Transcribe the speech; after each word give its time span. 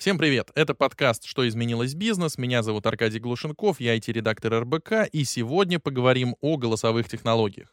Всем 0.00 0.16
привет! 0.16 0.50
Это 0.54 0.72
подкаст 0.72 1.26
«Что 1.26 1.46
изменилось 1.46 1.94
бизнес?». 1.94 2.38
Меня 2.38 2.62
зовут 2.62 2.86
Аркадий 2.86 3.18
Глушенков, 3.18 3.80
я 3.80 3.98
IT-редактор 3.98 4.62
РБК, 4.62 5.06
и 5.12 5.24
сегодня 5.24 5.78
поговорим 5.78 6.36
о 6.40 6.56
голосовых 6.56 7.06
технологиях. 7.06 7.68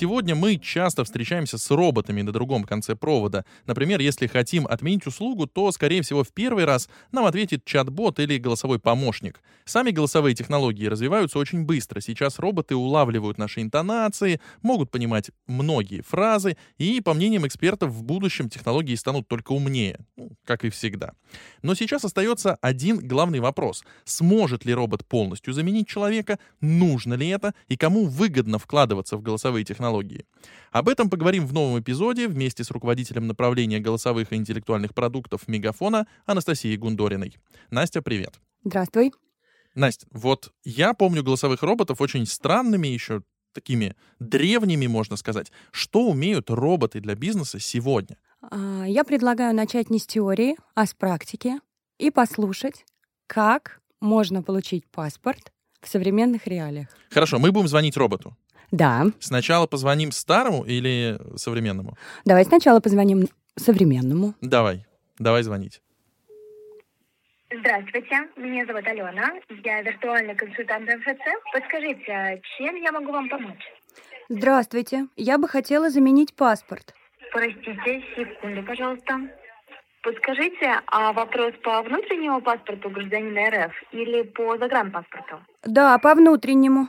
Сегодня 0.00 0.34
мы 0.34 0.56
часто 0.56 1.04
встречаемся 1.04 1.58
с 1.58 1.70
роботами 1.70 2.22
на 2.22 2.32
другом 2.32 2.64
конце 2.64 2.96
провода. 2.96 3.44
Например, 3.66 4.00
если 4.00 4.26
хотим 4.28 4.66
отменить 4.66 5.06
услугу, 5.06 5.46
то, 5.46 5.70
скорее 5.72 6.00
всего, 6.00 6.24
в 6.24 6.32
первый 6.32 6.64
раз 6.64 6.88
нам 7.12 7.26
ответит 7.26 7.66
чат-бот 7.66 8.18
или 8.18 8.38
голосовой 8.38 8.78
помощник. 8.78 9.42
Сами 9.66 9.90
голосовые 9.90 10.34
технологии 10.34 10.86
развиваются 10.86 11.38
очень 11.38 11.66
быстро. 11.66 12.00
Сейчас 12.00 12.38
роботы 12.38 12.76
улавливают 12.76 13.36
наши 13.36 13.60
интонации, 13.60 14.40
могут 14.62 14.90
понимать 14.90 15.32
многие 15.46 16.00
фразы, 16.00 16.56
и, 16.78 17.02
по 17.02 17.12
мнениям 17.12 17.46
экспертов, 17.46 17.90
в 17.90 18.02
будущем 18.02 18.48
технологии 18.48 18.94
станут 18.94 19.28
только 19.28 19.52
умнее, 19.52 19.98
ну, 20.16 20.30
как 20.46 20.64
и 20.64 20.70
всегда. 20.70 21.12
Но 21.60 21.74
сейчас 21.74 22.06
остается 22.06 22.54
один 22.62 23.06
главный 23.06 23.40
вопрос. 23.40 23.84
Сможет 24.06 24.64
ли 24.64 24.72
робот 24.72 25.06
полностью 25.06 25.52
заменить 25.52 25.88
человека? 25.88 26.38
Нужно 26.62 27.12
ли 27.12 27.28
это? 27.28 27.52
И 27.68 27.76
кому 27.76 28.06
выгодно 28.06 28.58
вкладываться 28.58 29.18
в 29.18 29.22
голосовые 29.22 29.62
технологии? 29.62 29.89
Технологии. 29.90 30.24
Об 30.70 30.88
этом 30.88 31.10
поговорим 31.10 31.46
в 31.46 31.52
новом 31.52 31.80
эпизоде 31.80 32.28
вместе 32.28 32.62
с 32.62 32.70
руководителем 32.70 33.26
направления 33.26 33.80
голосовых 33.80 34.32
и 34.32 34.36
интеллектуальных 34.36 34.94
продуктов 34.94 35.48
Мегафона 35.48 36.06
Анастасией 36.26 36.76
Гундориной. 36.76 37.36
Настя, 37.70 38.02
привет. 38.02 38.34
Здравствуй. 38.64 39.12
Настя, 39.74 40.06
вот 40.12 40.52
я 40.64 40.94
помню 40.94 41.22
голосовых 41.22 41.62
роботов 41.62 42.00
очень 42.00 42.26
странными 42.26 42.88
еще 42.88 43.22
такими 43.52 43.96
древними, 44.20 44.86
можно 44.86 45.16
сказать. 45.16 45.50
Что 45.72 46.08
умеют 46.08 46.50
роботы 46.50 47.00
для 47.00 47.14
бизнеса 47.16 47.58
сегодня? 47.58 48.16
А, 48.42 48.84
я 48.86 49.02
предлагаю 49.02 49.54
начать 49.54 49.90
не 49.90 49.98
с 49.98 50.06
теории, 50.06 50.56
а 50.74 50.86
с 50.86 50.94
практики 50.94 51.54
и 51.98 52.10
послушать, 52.10 52.84
как 53.26 53.80
можно 54.00 54.42
получить 54.42 54.86
паспорт 54.86 55.52
в 55.80 55.88
современных 55.88 56.46
реалиях. 56.46 56.88
Хорошо, 57.10 57.38
мы 57.38 57.50
будем 57.50 57.68
звонить 57.68 57.96
роботу. 57.96 58.36
Да. 58.70 59.06
Сначала 59.18 59.66
позвоним 59.66 60.12
старому 60.12 60.64
или 60.64 61.18
современному? 61.36 61.96
Давай 62.24 62.44
сначала 62.44 62.80
позвоним 62.80 63.28
современному. 63.56 64.34
Давай, 64.40 64.86
давай 65.18 65.42
звонить. 65.42 65.80
Здравствуйте, 67.52 68.16
меня 68.36 68.64
зовут 68.64 68.86
Алена, 68.86 69.32
я 69.64 69.82
виртуальный 69.82 70.36
консультант 70.36 70.88
МФЦ. 70.88 71.20
Подскажите, 71.52 72.40
чем 72.56 72.76
я 72.76 72.92
могу 72.92 73.10
вам 73.10 73.28
помочь? 73.28 73.64
Здравствуйте, 74.28 75.08
я 75.16 75.36
бы 75.36 75.48
хотела 75.48 75.90
заменить 75.90 76.34
паспорт. 76.34 76.94
Простите, 77.32 78.04
секунду, 78.14 78.62
пожалуйста. 78.62 79.20
Подскажите, 80.02 80.80
а 80.86 81.12
вопрос 81.12 81.52
по 81.62 81.82
внутреннему 81.82 82.40
паспорту 82.40 82.88
гражданина 82.88 83.50
РФ 83.50 83.72
или 83.92 84.22
по 84.22 84.56
загранпаспорту? 84.56 85.40
Да, 85.64 85.98
по 85.98 86.14
внутреннему. 86.14 86.88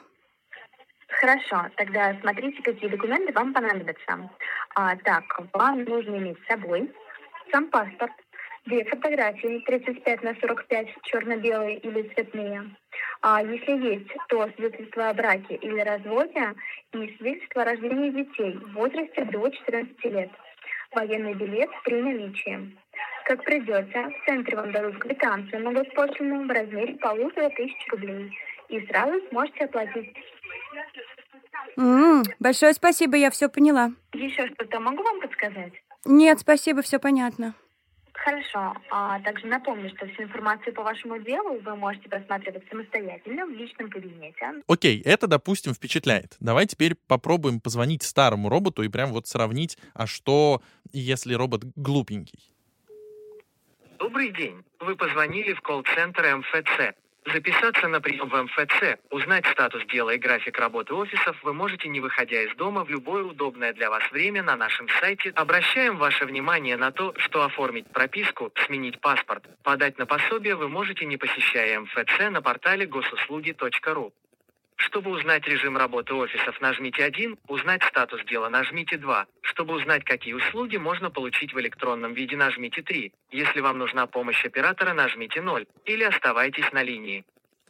Хорошо, 1.19 1.67
тогда 1.75 2.15
смотрите, 2.21 2.61
какие 2.63 2.89
документы 2.89 3.33
вам 3.33 3.53
понадобятся. 3.53 4.29
А, 4.75 4.95
так, 4.97 5.23
вам 5.53 5.83
нужно 5.83 6.17
иметь 6.17 6.37
с 6.43 6.47
собой 6.47 6.91
сам 7.51 7.67
паспорт, 7.67 8.13
две 8.65 8.85
фотографии 8.85 9.63
35 9.65 10.23
на 10.23 10.35
45, 10.35 10.87
черно-белые 11.03 11.77
или 11.79 12.07
цветные. 12.13 12.63
А 13.21 13.43
если 13.43 13.93
есть, 13.93 14.09
то 14.29 14.49
свидетельство 14.55 15.09
о 15.09 15.13
браке 15.13 15.55
или 15.55 15.79
разводе 15.81 16.53
и 16.93 17.15
свидетельство 17.17 17.63
о 17.63 17.65
рождении 17.65 18.09
детей 18.09 18.53
в 18.53 18.73
возрасте 18.73 19.25
до 19.25 19.49
14 19.49 20.05
лет. 20.05 20.29
Военный 20.93 21.33
билет 21.33 21.69
при 21.83 22.01
наличии. 22.01 22.77
Как 23.25 23.43
придете, 23.43 24.09
в 24.09 24.25
центре 24.25 24.57
вам 24.57 24.71
дадут 24.71 24.97
квитанцию 24.97 25.63
на 25.63 25.71
госпошлину 25.71 26.47
в 26.47 26.51
размере 26.51 26.95
полутора 26.95 27.49
тысяч 27.49 27.87
рублей. 27.91 28.31
И 28.69 28.85
сразу 28.87 29.19
сможете 29.29 29.65
оплатить 29.65 30.13
М-м, 31.77 32.23
большое 32.39 32.73
спасибо, 32.73 33.17
я 33.17 33.29
все 33.31 33.49
поняла. 33.49 33.91
Еще 34.13 34.47
что-то 34.53 34.79
могу 34.79 35.03
вам 35.03 35.21
подсказать? 35.21 35.73
Нет, 36.05 36.39
спасибо, 36.39 36.81
все 36.81 36.99
понятно. 36.99 37.53
Хорошо. 38.13 38.75
А 38.91 39.19
также 39.21 39.47
напомню, 39.47 39.89
что 39.95 40.05
всю 40.07 40.23
информацию 40.23 40.73
по 40.73 40.83
вашему 40.83 41.17
делу 41.19 41.59
вы 41.61 41.75
можете 41.75 42.07
просматривать 42.07 42.63
самостоятельно 42.69 43.47
в 43.47 43.49
личном 43.49 43.89
кабинете. 43.89 44.61
Окей, 44.67 45.01
это, 45.01 45.25
допустим, 45.27 45.73
впечатляет. 45.73 46.35
Давай 46.39 46.67
теперь 46.67 46.95
попробуем 47.07 47.59
позвонить 47.59 48.03
старому 48.03 48.49
роботу 48.49 48.83
и 48.83 48.89
прям 48.89 49.11
вот 49.11 49.27
сравнить, 49.27 49.77
а 49.95 50.05
что, 50.05 50.61
если 50.91 51.33
робот 51.33 51.63
глупенький. 51.75 52.53
Добрый 53.97 54.29
день. 54.31 54.63
Вы 54.79 54.95
позвонили 54.95 55.53
в 55.53 55.61
колл-центр 55.61 56.35
МФЦ. 56.37 56.95
Записаться 57.25 57.87
на 57.87 58.01
прием 58.01 58.29
в 58.29 58.43
МФЦ, 58.43 58.97
узнать 59.11 59.45
статус 59.45 59.85
дела 59.85 60.09
и 60.09 60.17
график 60.17 60.57
работы 60.57 60.95
офисов 60.95 61.37
вы 61.43 61.53
можете, 61.53 61.87
не 61.87 61.99
выходя 61.99 62.41
из 62.41 62.55
дома, 62.55 62.83
в 62.83 62.89
любое 62.89 63.23
удобное 63.23 63.73
для 63.73 63.91
вас 63.91 64.03
время 64.11 64.41
на 64.41 64.55
нашем 64.55 64.89
сайте. 64.99 65.29
Обращаем 65.35 65.97
ваше 65.97 66.25
внимание 66.25 66.77
на 66.77 66.91
то, 66.91 67.13
что 67.17 67.43
оформить 67.43 67.85
прописку, 67.91 68.51
сменить 68.65 68.99
паспорт, 69.01 69.43
подать 69.61 69.99
на 69.99 70.07
пособие 70.07 70.55
вы 70.55 70.67
можете, 70.67 71.05
не 71.05 71.17
посещая 71.17 71.79
МФЦ 71.81 72.31
на 72.31 72.41
портале 72.41 72.87
госуслуги.ру. 72.87 74.11
Чтобы 74.85 75.11
узнать 75.11 75.47
режим 75.47 75.77
работы 75.77 76.15
офисов, 76.15 76.59
нажмите 76.59 77.03
1, 77.03 77.37
узнать 77.47 77.83
статус 77.83 78.23
дела, 78.25 78.49
нажмите 78.49 78.97
2. 78.97 79.27
Чтобы 79.41 79.75
узнать, 79.75 80.03
какие 80.03 80.33
услуги 80.33 80.77
можно 80.77 81.11
получить 81.11 81.53
в 81.53 81.59
электронном 81.59 82.13
виде, 82.13 82.35
нажмите 82.35 82.81
3. 82.81 83.13
Если 83.29 83.59
вам 83.59 83.77
нужна 83.77 84.07
помощь 84.07 84.43
оператора, 84.43 84.93
нажмите 84.93 85.39
0 85.39 85.67
или 85.85 86.03
оставайтесь 86.03 86.71
на 86.71 86.81
линии. 86.81 87.23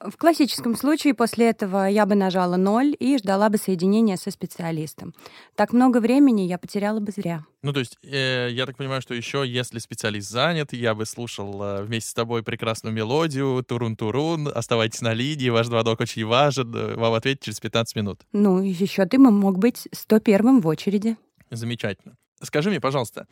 В 0.04 0.18
классическом 0.18 0.76
случае 0.76 1.14
после 1.14 1.50
этого 1.50 1.86
я 1.86 2.08
бы 2.08 2.16
нажала 2.16 2.56
ноль 2.56 2.96
и 3.00 3.18
ждала 3.20 3.50
бы 3.50 3.58
соединения 3.58 4.18
со 4.18 4.32
специалистом. 4.32 5.14
Так 5.56 5.74
много 5.74 6.00
времени 6.00 6.42
я 6.42 6.58
потеряла 6.58 7.00
бы 7.00 7.12
зря. 7.12 7.46
Ну, 7.62 7.72
то 7.72 7.80
есть, 7.80 7.98
э, 8.02 8.48
я 8.52 8.66
так 8.66 8.78
понимаю, 8.78 9.02
что 9.02 9.14
еще, 9.14 9.44
если 9.46 9.78
специалист 9.78 10.28
занят, 10.28 10.74
я 10.74 10.96
бы 10.96 11.06
слушал 11.06 11.62
э, 11.62 11.84
вместе 11.84 12.10
с 12.10 12.14
тобой 12.16 12.42
прекрасную 12.42 12.94
мелодию, 12.94 13.64
турун-турун, 13.64 14.48
оставайтесь 14.48 15.02
на 15.02 15.14
линии, 15.14 15.50
ваш 15.50 15.68
звонок 15.68 16.00
очень 16.00 16.26
важен, 16.26 16.74
э, 16.74 16.96
вам 16.96 17.14
ответить 17.14 17.44
через 17.44 17.60
15 17.60 17.96
минут. 17.96 18.22
Ну, 18.32 18.60
еще 18.60 19.06
ты 19.06 19.20
мог 19.20 19.60
быть 19.60 19.88
101-м 19.94 20.62
в 20.62 20.68
очереди. 20.68 21.18
Замечательно. 21.52 22.18
Скажи 22.42 22.72
мне, 22.72 22.82
пожалуйста, 22.82 23.28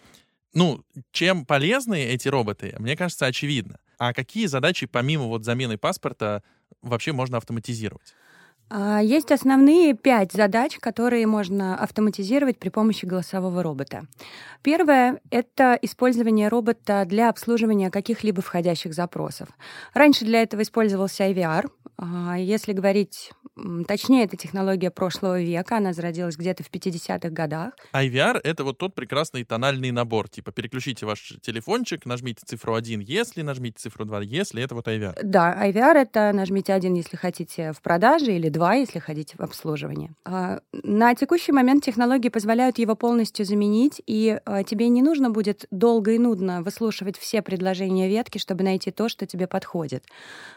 ну, 0.53 0.84
чем 1.12 1.46
полезны 1.46 2.06
эти 2.06 2.28
роботы, 2.28 2.75
мне 2.78 2.96
кажется, 2.96 3.25
очевидно. 3.25 3.79
А 3.97 4.13
какие 4.13 4.46
задачи, 4.46 4.88
помимо 4.88 5.25
вот 5.25 5.44
замены 5.44 5.78
паспорта, 5.78 6.44
вообще 6.81 7.12
можно 7.13 7.38
автоматизировать? 7.38 8.16
А, 8.69 9.02
есть 9.02 9.31
основные 9.31 9.94
пять 9.94 10.31
задач, 10.31 10.78
которые 10.80 11.25
можно 11.25 11.75
автоматизировать 11.75 12.59
при 12.59 12.69
помощи 12.69 13.06
голосового 13.06 13.63
робота. 13.63 14.03
Первое— 14.62 15.19
это 15.31 15.78
использование 15.81 16.50
робота 16.50 17.06
для 17.08 17.29
обслуживания 17.29 17.90
каких-либо 17.90 18.41
входящих 18.41 18.94
запросов. 18.94 19.50
Раньше 19.94 20.25
для 20.25 20.44
этого 20.44 20.62
использовался 20.62 21.24
IVR. 21.24 21.69
А, 21.97 22.38
если 22.38 22.74
говорить 22.74 23.31
точнее, 23.88 24.25
это 24.25 24.38
технология 24.38 24.90
прошлого 24.91 25.41
века, 25.41 25.78
она 25.78 25.94
зародилась 25.94 26.38
где-то 26.38 26.63
в 26.63 26.72
50-х 26.72 27.29
годах. 27.29 27.74
IVR— 27.94 28.40
это 28.44 28.63
вот 28.63 28.78
тот 28.78 28.96
прекрасный 28.96 29.44
тональный 29.44 29.91
набор. 29.91 30.29
Типа 30.29 30.52
переключите 30.52 31.06
ваш 31.06 31.34
телефончик, 31.41 32.06
нажмите 32.06 32.41
цифру 32.46 32.75
1, 32.75 33.02
если, 33.02 33.41
нажмите 33.41 33.79
цифру 33.79 34.06
2, 34.06 34.22
если, 34.22 34.63
это 34.63 34.75
вот 34.75 34.88
IVR. 34.88 35.20
Да, 35.23 35.67
IVR— 35.67 35.93
это 35.96 36.32
нажмите 36.34 36.73
1, 36.73 36.93
если 36.93 37.17
хотите 37.17 37.73
в 37.73 37.82
продаже, 37.82 38.34
или 38.34 38.49
2, 38.49 38.59
если 38.59 39.00
хотите 39.00 39.35
в 39.38 39.41
обслуживании. 39.41 40.11
А, 40.26 40.59
на 40.72 41.16
текущий 41.16 41.52
момент 41.52 41.84
технологии 41.84 42.29
позволяют 42.29 42.78
его 42.78 42.96
полностью 42.96 43.46
заменить, 43.46 44.02
и 44.06 44.40
а, 44.46 44.64
тебе 44.64 44.90
не 44.90 45.02
нужно 45.02 45.29
будет 45.29 45.66
долго 45.72 46.11
и 46.11 46.17
нудно 46.17 46.61
выслушивать 46.61 47.17
все 47.17 47.41
предложения 47.41 48.08
ветки, 48.08 48.38
чтобы 48.38 48.64
найти 48.64 48.91
то, 48.91 49.09
что 49.09 49.26
тебе 49.26 49.47
подходит. 49.47 50.06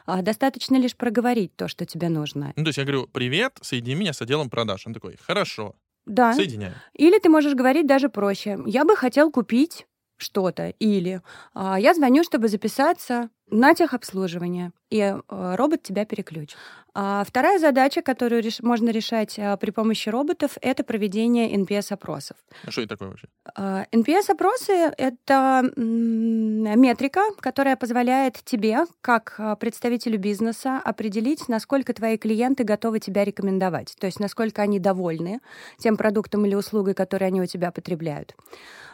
А, 0.06 0.22
достаточно 0.22 0.76
лишь 0.76 0.96
проговорить 0.96 1.54
то, 1.56 1.68
что 1.68 1.86
тебе 1.86 2.08
нужно. 2.08 2.52
Ну, 2.56 2.64
то 2.64 2.68
есть 2.68 2.78
я 2.78 2.84
говорю, 2.84 3.06
привет, 3.06 3.58
соедини 3.62 3.94
меня 3.94 4.12
с 4.12 4.22
отделом 4.22 4.50
продаж. 4.50 4.86
Он 4.86 4.94
такой, 4.94 5.16
хорошо. 5.20 5.74
Да. 6.06 6.32
Соединяю. 6.32 6.74
Или 6.94 7.18
ты 7.18 7.28
можешь 7.28 7.54
говорить 7.54 7.86
даже 7.86 8.08
проще. 8.08 8.58
Я 8.66 8.84
бы 8.84 8.96
хотел 8.96 9.30
купить 9.30 9.86
что-то. 10.16 10.70
Или 10.78 11.20
а, 11.54 11.78
я 11.78 11.94
звоню, 11.94 12.24
чтобы 12.24 12.48
записаться 12.48 13.28
на 13.50 13.74
техобслуживание, 13.74 14.72
и 14.90 14.98
э, 14.98 15.16
робот 15.28 15.82
тебя 15.82 16.04
переключит. 16.04 16.56
А 16.94 17.24
вторая 17.26 17.58
задача, 17.58 18.02
которую 18.02 18.42
реш... 18.42 18.60
можно 18.60 18.90
решать 18.90 19.38
а, 19.38 19.56
при 19.56 19.70
помощи 19.70 20.10
роботов, 20.10 20.58
это 20.60 20.84
проведение 20.84 21.54
NPS-опросов. 21.56 22.36
А 22.66 22.70
что 22.70 22.82
это 22.82 22.90
такое 22.90 23.08
вообще? 23.08 23.28
А, 23.54 23.86
NPS-опросы— 23.92 24.72
это 24.98 25.72
метрика, 25.76 27.22
которая 27.40 27.76
позволяет 27.76 28.42
тебе, 28.44 28.80
как 29.00 29.36
а, 29.38 29.56
представителю 29.56 30.18
бизнеса, 30.18 30.82
определить, 30.84 31.48
насколько 31.48 31.94
твои 31.94 32.18
клиенты 32.18 32.64
готовы 32.64 33.00
тебя 33.00 33.24
рекомендовать, 33.24 33.94
то 33.98 34.06
есть 34.06 34.20
насколько 34.20 34.60
они 34.60 34.78
довольны 34.78 35.40
тем 35.78 35.96
продуктом 35.96 36.44
или 36.44 36.54
услугой, 36.54 36.92
которые 36.92 37.28
они 37.28 37.40
у 37.40 37.46
тебя 37.46 37.72
потребляют. 37.72 38.34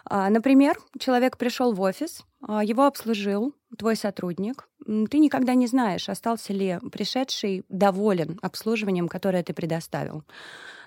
А, 0.05 0.31
например, 0.31 0.79
человек 1.01 1.37
пришел 1.37 1.73
в 1.73 1.81
офис, 1.81 2.23
его 2.41 2.87
обслужил 2.87 3.55
твой 3.77 3.97
сотрудник. 3.97 4.69
Ты 4.85 5.19
никогда 5.19 5.55
не 5.55 5.67
знаешь, 5.67 6.09
остался 6.09 6.53
ли 6.53 6.79
пришедший 6.93 7.65
доволен 7.69 8.39
обслуживанием, 8.43 9.09
которое 9.09 9.43
ты 9.43 9.53
предоставил. 9.53 10.25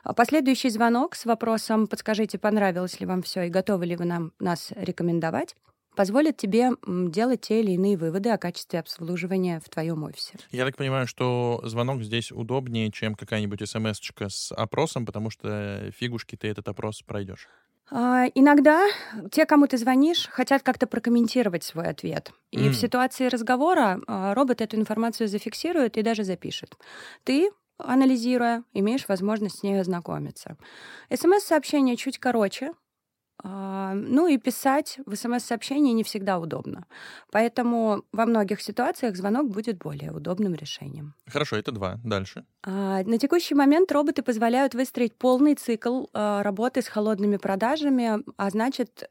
А 0.03 0.13
последующий 0.13 0.69
звонок 0.69 1.15
с 1.15 1.25
вопросом 1.25 1.87
«Подскажите, 1.87 2.39
понравилось 2.39 2.99
ли 2.99 3.05
вам 3.05 3.21
все 3.21 3.43
и 3.43 3.49
готовы 3.49 3.85
ли 3.85 3.95
вы 3.95 4.05
нам, 4.05 4.31
нас 4.39 4.71
рекомендовать?» 4.75 5.55
позволит 5.95 6.37
тебе 6.37 6.71
делать 6.87 7.41
те 7.41 7.59
или 7.59 7.71
иные 7.71 7.97
выводы 7.97 8.29
о 8.29 8.37
качестве 8.37 8.79
обслуживания 8.79 9.59
в 9.59 9.69
твоем 9.69 10.03
офисе. 10.03 10.37
Я 10.51 10.65
так 10.65 10.77
понимаю, 10.77 11.05
что 11.05 11.61
звонок 11.65 12.01
здесь 12.01 12.31
удобнее, 12.31 12.91
чем 12.91 13.15
какая-нибудь 13.15 13.67
смс 13.67 13.99
с 14.29 14.51
опросом, 14.53 15.05
потому 15.05 15.29
что 15.29 15.91
фигушки 15.97 16.35
ты 16.35 16.47
этот 16.47 16.67
опрос 16.67 17.01
пройдешь. 17.01 17.47
А, 17.91 18.25
иногда 18.35 18.87
те, 19.31 19.45
кому 19.45 19.67
ты 19.67 19.77
звонишь, 19.77 20.27
хотят 20.31 20.63
как-то 20.63 20.87
прокомментировать 20.87 21.63
свой 21.63 21.87
ответ. 21.87 22.31
И 22.51 22.57
mm. 22.57 22.69
в 22.69 22.75
ситуации 22.75 23.27
разговора 23.27 23.99
а, 24.07 24.33
робот 24.33 24.61
эту 24.61 24.77
информацию 24.77 25.27
зафиксирует 25.27 25.97
и 25.97 26.01
даже 26.01 26.23
запишет. 26.23 26.77
Ты 27.25 27.51
анализируя, 27.77 28.63
имеешь 28.73 29.07
возможность 29.07 29.59
с 29.59 29.63
ней 29.63 29.79
ознакомиться. 29.79 30.57
СМС-сообщение 31.13 31.97
чуть 31.97 32.19
короче, 32.19 32.73
ну 33.43 34.27
и 34.27 34.37
писать 34.37 34.99
в 35.05 35.15
смс-сообщении 35.15 35.93
не 35.93 36.03
всегда 36.03 36.39
удобно. 36.39 36.85
Поэтому 37.31 38.03
во 38.11 38.25
многих 38.25 38.61
ситуациях 38.61 39.15
звонок 39.15 39.49
будет 39.49 39.77
более 39.77 40.11
удобным 40.11 40.53
решением. 40.53 41.15
Хорошо, 41.27 41.55
это 41.57 41.71
два. 41.71 41.99
Дальше. 42.03 42.45
А, 42.63 43.03
на 43.03 43.17
текущий 43.17 43.55
момент 43.55 43.91
роботы 43.91 44.21
позволяют 44.21 44.75
выстроить 44.75 45.15
полный 45.15 45.55
цикл 45.55 46.05
а, 46.13 46.43
работы 46.43 46.81
с 46.81 46.87
холодными 46.87 47.37
продажами, 47.37 48.23
а 48.37 48.49
значит 48.49 49.09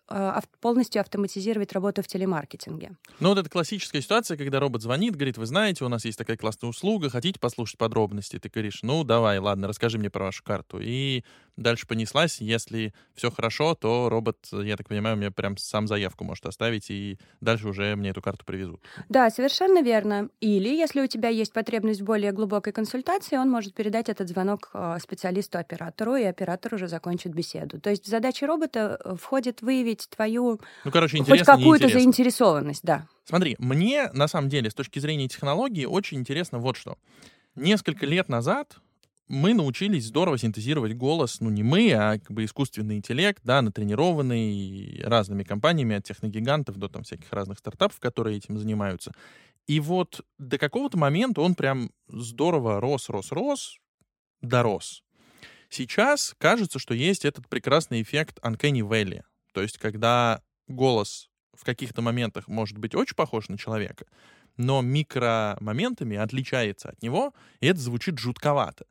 полностью 0.60 1.00
автоматизировать 1.00 1.72
работу 1.72 2.02
в 2.02 2.06
телемаркетинге. 2.06 2.96
Ну 3.18 3.30
вот 3.30 3.38
это 3.38 3.48
классическая 3.48 4.00
ситуация, 4.00 4.36
когда 4.36 4.60
робот 4.60 4.82
звонит, 4.82 5.16
говорит, 5.16 5.38
вы 5.38 5.46
знаете, 5.46 5.84
у 5.84 5.88
нас 5.88 6.04
есть 6.04 6.18
такая 6.18 6.36
классная 6.36 6.70
услуга, 6.70 7.10
хотите 7.10 7.38
послушать 7.40 7.78
подробности? 7.78 8.38
Ты 8.38 8.48
говоришь, 8.48 8.80
ну 8.82 9.04
давай, 9.04 9.38
ладно, 9.38 9.68
расскажи 9.68 9.98
мне 9.98 10.10
про 10.10 10.24
вашу 10.24 10.44
карту. 10.44 10.78
И 10.80 11.24
дальше 11.56 11.86
понеслась. 11.86 12.40
Если 12.40 12.94
все 13.14 13.30
хорошо, 13.30 13.74
то 13.74 14.08
робот, 14.08 14.48
я 14.52 14.76
так 14.76 14.88
понимаю, 14.88 15.16
мне 15.16 15.30
прям 15.30 15.56
сам 15.56 15.86
заявку 15.86 16.24
может 16.24 16.46
оставить, 16.46 16.90
и 16.90 17.18
дальше 17.40 17.68
уже 17.68 17.96
мне 17.96 18.10
эту 18.10 18.22
карту 18.22 18.44
привезут. 18.44 18.80
Да, 19.08 19.30
совершенно 19.30 19.82
верно. 19.82 20.30
Или, 20.40 20.68
если 20.68 21.00
у 21.00 21.06
тебя 21.06 21.28
есть 21.28 21.52
потребность 21.52 22.00
в 22.00 22.04
более 22.04 22.32
глубокой 22.32 22.72
консультации, 22.72 23.36
он 23.36 23.50
может 23.50 23.74
передать 23.74 24.08
этот 24.08 24.28
звонок 24.28 24.70
а, 24.72 24.98
специалисту-оператору, 24.98 26.16
и 26.16 26.24
оператор 26.24 26.74
уже 26.74 26.88
закончит 26.88 27.34
беседу. 27.34 27.80
То 27.80 27.90
есть 27.90 28.04
в 28.04 28.08
задачи 28.08 28.44
робота 28.44 29.00
э, 29.04 29.16
входит 29.16 29.62
выявить 29.62 30.08
твою 30.08 30.60
ну, 30.84 30.90
короче, 30.90 31.22
хоть 31.22 31.42
какую-то 31.42 31.88
заинтересованность, 31.88 32.82
да. 32.82 33.06
Смотри, 33.24 33.56
мне 33.58 34.10
на 34.12 34.28
самом 34.28 34.48
деле 34.48 34.70
с 34.70 34.74
точки 34.74 34.98
зрения 34.98 35.28
технологии 35.28 35.84
очень 35.84 36.18
интересно 36.18 36.58
вот 36.58 36.76
что. 36.76 36.98
Несколько 37.54 38.06
лет 38.06 38.28
назад 38.28 38.78
мы 39.30 39.54
научились 39.54 40.06
здорово 40.06 40.38
синтезировать 40.38 40.94
голос, 40.94 41.40
ну 41.40 41.50
не 41.50 41.62
мы, 41.62 41.92
а 41.92 42.18
как 42.18 42.32
бы 42.32 42.44
искусственный 42.44 42.96
интеллект, 42.96 43.40
да, 43.44 43.62
натренированный 43.62 45.00
разными 45.04 45.44
компаниями, 45.44 45.94
от 45.94 46.04
техногигантов 46.04 46.76
до 46.76 46.88
там 46.88 47.04
всяких 47.04 47.32
разных 47.32 47.60
стартапов, 47.60 48.00
которые 48.00 48.38
этим 48.38 48.58
занимаются. 48.58 49.12
И 49.68 49.78
вот 49.78 50.22
до 50.38 50.58
какого-то 50.58 50.98
момента 50.98 51.42
он 51.42 51.54
прям 51.54 51.92
здорово 52.08 52.80
рос, 52.80 53.08
рос, 53.08 53.30
рос, 53.30 53.78
дорос. 54.42 55.04
Сейчас 55.68 56.34
кажется, 56.38 56.80
что 56.80 56.92
есть 56.92 57.24
этот 57.24 57.48
прекрасный 57.48 58.02
эффект 58.02 58.40
Uncanny 58.42 58.80
Valley. 58.80 59.22
То 59.52 59.62
есть, 59.62 59.78
когда 59.78 60.42
голос 60.66 61.30
в 61.54 61.62
каких-то 61.62 62.02
моментах 62.02 62.48
может 62.48 62.78
быть 62.78 62.96
очень 62.96 63.14
похож 63.14 63.48
на 63.48 63.56
человека, 63.56 64.06
но 64.56 64.82
микромоментами 64.82 66.16
отличается 66.16 66.88
от 66.88 67.00
него, 67.00 67.32
и 67.60 67.68
это 67.68 67.78
звучит 67.78 68.18
жутковато. 68.18 68.86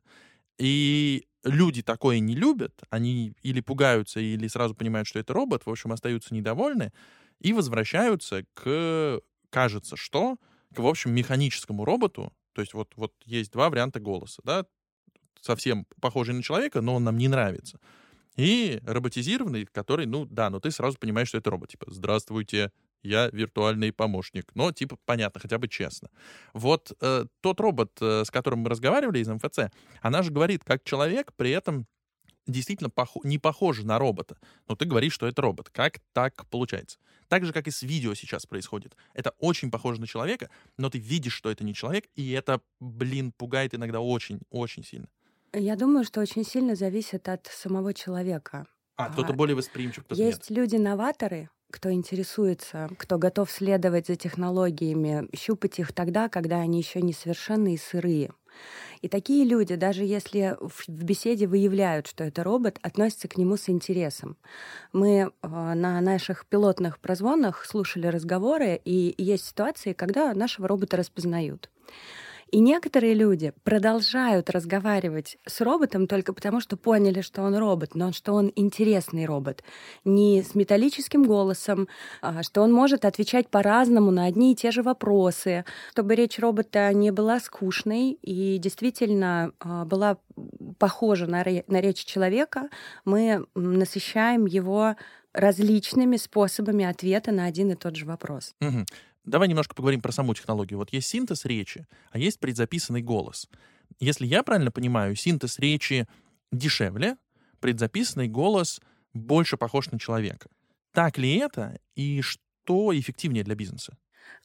И 0.60 1.26
люди 1.42 1.82
такое 1.82 2.18
не 2.18 2.36
любят, 2.36 2.82
они 2.90 3.32
или 3.42 3.62
пугаются, 3.62 4.20
или 4.20 4.46
сразу 4.46 4.74
понимают, 4.74 5.08
что 5.08 5.18
это 5.18 5.32
робот, 5.32 5.64
в 5.64 5.70
общем, 5.70 5.90
остаются 5.90 6.34
недовольны 6.34 6.92
и 7.40 7.54
возвращаются 7.54 8.44
к, 8.52 9.22
кажется, 9.48 9.96
что, 9.96 10.36
к, 10.74 10.80
в 10.80 10.86
общем, 10.86 11.12
механическому 11.14 11.86
роботу, 11.86 12.34
то 12.52 12.60
есть 12.60 12.74
вот, 12.74 12.92
вот 12.96 13.14
есть 13.24 13.52
два 13.52 13.70
варианта 13.70 14.00
голоса, 14.00 14.42
да, 14.44 14.66
совсем 15.40 15.86
похожий 16.02 16.34
на 16.34 16.42
человека, 16.42 16.82
но 16.82 16.96
он 16.96 17.04
нам 17.04 17.16
не 17.16 17.28
нравится. 17.28 17.80
И 18.36 18.80
роботизированный, 18.84 19.64
который, 19.64 20.04
ну 20.04 20.26
да, 20.26 20.50
но 20.50 20.60
ты 20.60 20.70
сразу 20.70 20.98
понимаешь, 20.98 21.28
что 21.28 21.38
это 21.38 21.50
робот. 21.50 21.70
Типа, 21.70 21.86
здравствуйте, 21.90 22.70
я 23.02 23.28
виртуальный 23.30 23.92
помощник. 23.92 24.50
Но, 24.54 24.72
типа, 24.72 24.98
понятно, 25.04 25.40
хотя 25.40 25.58
бы 25.58 25.68
честно. 25.68 26.10
Вот 26.52 26.92
э, 27.00 27.26
тот 27.40 27.60
робот, 27.60 27.92
э, 28.00 28.24
с 28.24 28.30
которым 28.30 28.60
мы 28.60 28.70
разговаривали 28.70 29.18
из 29.18 29.28
МФЦ, 29.28 29.70
она 30.00 30.22
же 30.22 30.30
говорит 30.30 30.64
как 30.64 30.84
человек, 30.84 31.32
при 31.36 31.50
этом 31.50 31.86
действительно 32.46 32.88
пох- 32.88 33.20
не 33.24 33.38
похожа 33.38 33.86
на 33.86 33.98
робота. 33.98 34.36
Но 34.68 34.76
ты 34.76 34.84
говоришь, 34.84 35.12
что 35.12 35.26
это 35.26 35.42
робот. 35.42 35.70
Как 35.70 36.00
так 36.12 36.46
получается? 36.48 36.98
Так 37.28 37.44
же, 37.44 37.52
как 37.52 37.68
и 37.68 37.70
с 37.70 37.82
видео 37.82 38.14
сейчас 38.14 38.46
происходит. 38.46 38.96
Это 39.14 39.30
очень 39.38 39.70
похоже 39.70 40.00
на 40.00 40.06
человека, 40.06 40.50
но 40.76 40.90
ты 40.90 40.98
видишь, 40.98 41.34
что 41.34 41.50
это 41.50 41.64
не 41.64 41.74
человек, 41.74 42.06
и 42.16 42.30
это, 42.32 42.60
блин, 42.80 43.32
пугает 43.32 43.74
иногда 43.74 44.00
очень-очень 44.00 44.84
сильно. 44.84 45.08
Я 45.52 45.76
думаю, 45.76 46.04
что 46.04 46.20
очень 46.20 46.44
сильно 46.44 46.74
зависит 46.74 47.28
от 47.28 47.46
самого 47.46 47.92
человека. 47.94 48.66
А, 48.96 49.10
кто-то 49.10 49.32
более 49.32 49.56
восприимчив, 49.56 50.04
кто-то 50.04 50.20
Есть 50.20 50.50
люди-новаторы, 50.50 51.48
кто 51.70 51.92
интересуется, 51.92 52.88
кто 52.98 53.18
готов 53.18 53.50
следовать 53.50 54.08
за 54.08 54.16
технологиями, 54.16 55.28
щупать 55.36 55.78
их 55.78 55.92
тогда, 55.92 56.28
когда 56.28 56.56
они 56.56 56.78
еще 56.78 57.00
не 57.00 57.12
совершенные 57.12 57.74
и 57.74 57.78
сырые. 57.78 58.30
И 59.00 59.08
такие 59.08 59.44
люди, 59.44 59.76
даже 59.76 60.04
если 60.04 60.56
в 60.60 60.88
беседе 60.88 61.46
выявляют, 61.46 62.06
что 62.06 62.24
это 62.24 62.44
робот, 62.44 62.78
относятся 62.82 63.28
к 63.28 63.38
нему 63.38 63.56
с 63.56 63.68
интересом. 63.68 64.36
Мы 64.92 65.08
э, 65.20 65.30
на 65.42 66.00
наших 66.00 66.46
пилотных 66.46 66.98
прозвонах 66.98 67.64
слушали 67.64 68.08
разговоры, 68.08 68.80
и 68.84 69.14
есть 69.16 69.46
ситуации, 69.46 69.94
когда 69.94 70.34
нашего 70.34 70.68
робота 70.68 70.96
распознают. 70.96 71.70
И 72.50 72.58
некоторые 72.58 73.14
люди 73.14 73.52
продолжают 73.62 74.50
разговаривать 74.50 75.38
с 75.46 75.60
роботом 75.60 76.08
только 76.08 76.32
потому, 76.32 76.60
что 76.60 76.76
поняли, 76.76 77.20
что 77.20 77.42
он 77.42 77.56
робот, 77.56 77.94
но 77.94 78.12
что 78.12 78.32
он 78.32 78.52
интересный 78.56 79.24
робот. 79.24 79.62
Не 80.04 80.42
с 80.42 80.54
металлическим 80.56 81.22
голосом, 81.22 81.86
а 82.22 82.42
что 82.42 82.62
он 82.62 82.72
может 82.72 83.04
отвечать 83.04 83.48
по-разному 83.48 84.10
на 84.10 84.24
одни 84.24 84.52
и 84.52 84.56
те 84.56 84.72
же 84.72 84.82
вопросы, 84.82 85.64
чтобы 85.92 86.16
речь 86.16 86.38
робота 86.40 86.92
не 86.92 87.12
была 87.12 87.38
скучной 87.38 88.12
и 88.12 88.58
действительно 88.58 89.52
а, 89.60 89.84
была 89.84 90.18
похожа 90.78 91.26
на, 91.26 91.44
на 91.68 91.80
речь 91.80 92.04
человека, 92.04 92.68
мы 93.04 93.46
насыщаем 93.54 94.46
его 94.46 94.96
различными 95.32 96.16
способами 96.16 96.84
ответа 96.84 97.30
на 97.30 97.44
один 97.44 97.70
и 97.70 97.76
тот 97.76 97.96
же 97.96 98.06
вопрос. 98.06 98.54
Угу. 98.60 98.84
Давай 99.30 99.46
немножко 99.46 99.76
поговорим 99.76 100.00
про 100.00 100.10
саму 100.10 100.34
технологию. 100.34 100.78
Вот 100.78 100.92
есть 100.92 101.08
синтез 101.08 101.44
речи, 101.44 101.86
а 102.10 102.18
есть 102.18 102.40
предзаписанный 102.40 103.00
голос. 103.00 103.48
Если 104.00 104.26
я 104.26 104.42
правильно 104.42 104.72
понимаю, 104.72 105.14
синтез 105.14 105.60
речи 105.60 106.08
дешевле, 106.50 107.16
предзаписанный 107.60 108.26
голос 108.26 108.80
больше 109.14 109.56
похож 109.56 109.90
на 109.92 110.00
человека. 110.00 110.48
Так 110.92 111.16
ли 111.16 111.36
это 111.36 111.78
и 111.94 112.22
что 112.22 112.90
эффективнее 112.98 113.44
для 113.44 113.54
бизнеса? 113.54 113.96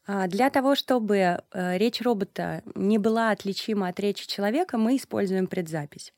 А, 0.06 0.28
для 0.28 0.52
того, 0.52 0.76
чтобы 0.76 1.18
э, 1.18 1.78
речь 1.80 2.02
робота 2.02 2.62
не 2.76 3.00
была 3.00 3.32
отличима 3.32 3.88
от 3.88 4.00
речи 4.00 4.28
человека, 4.28 4.78
мы 4.78 4.98
используем 4.98 5.48
предзапись. 5.48 6.14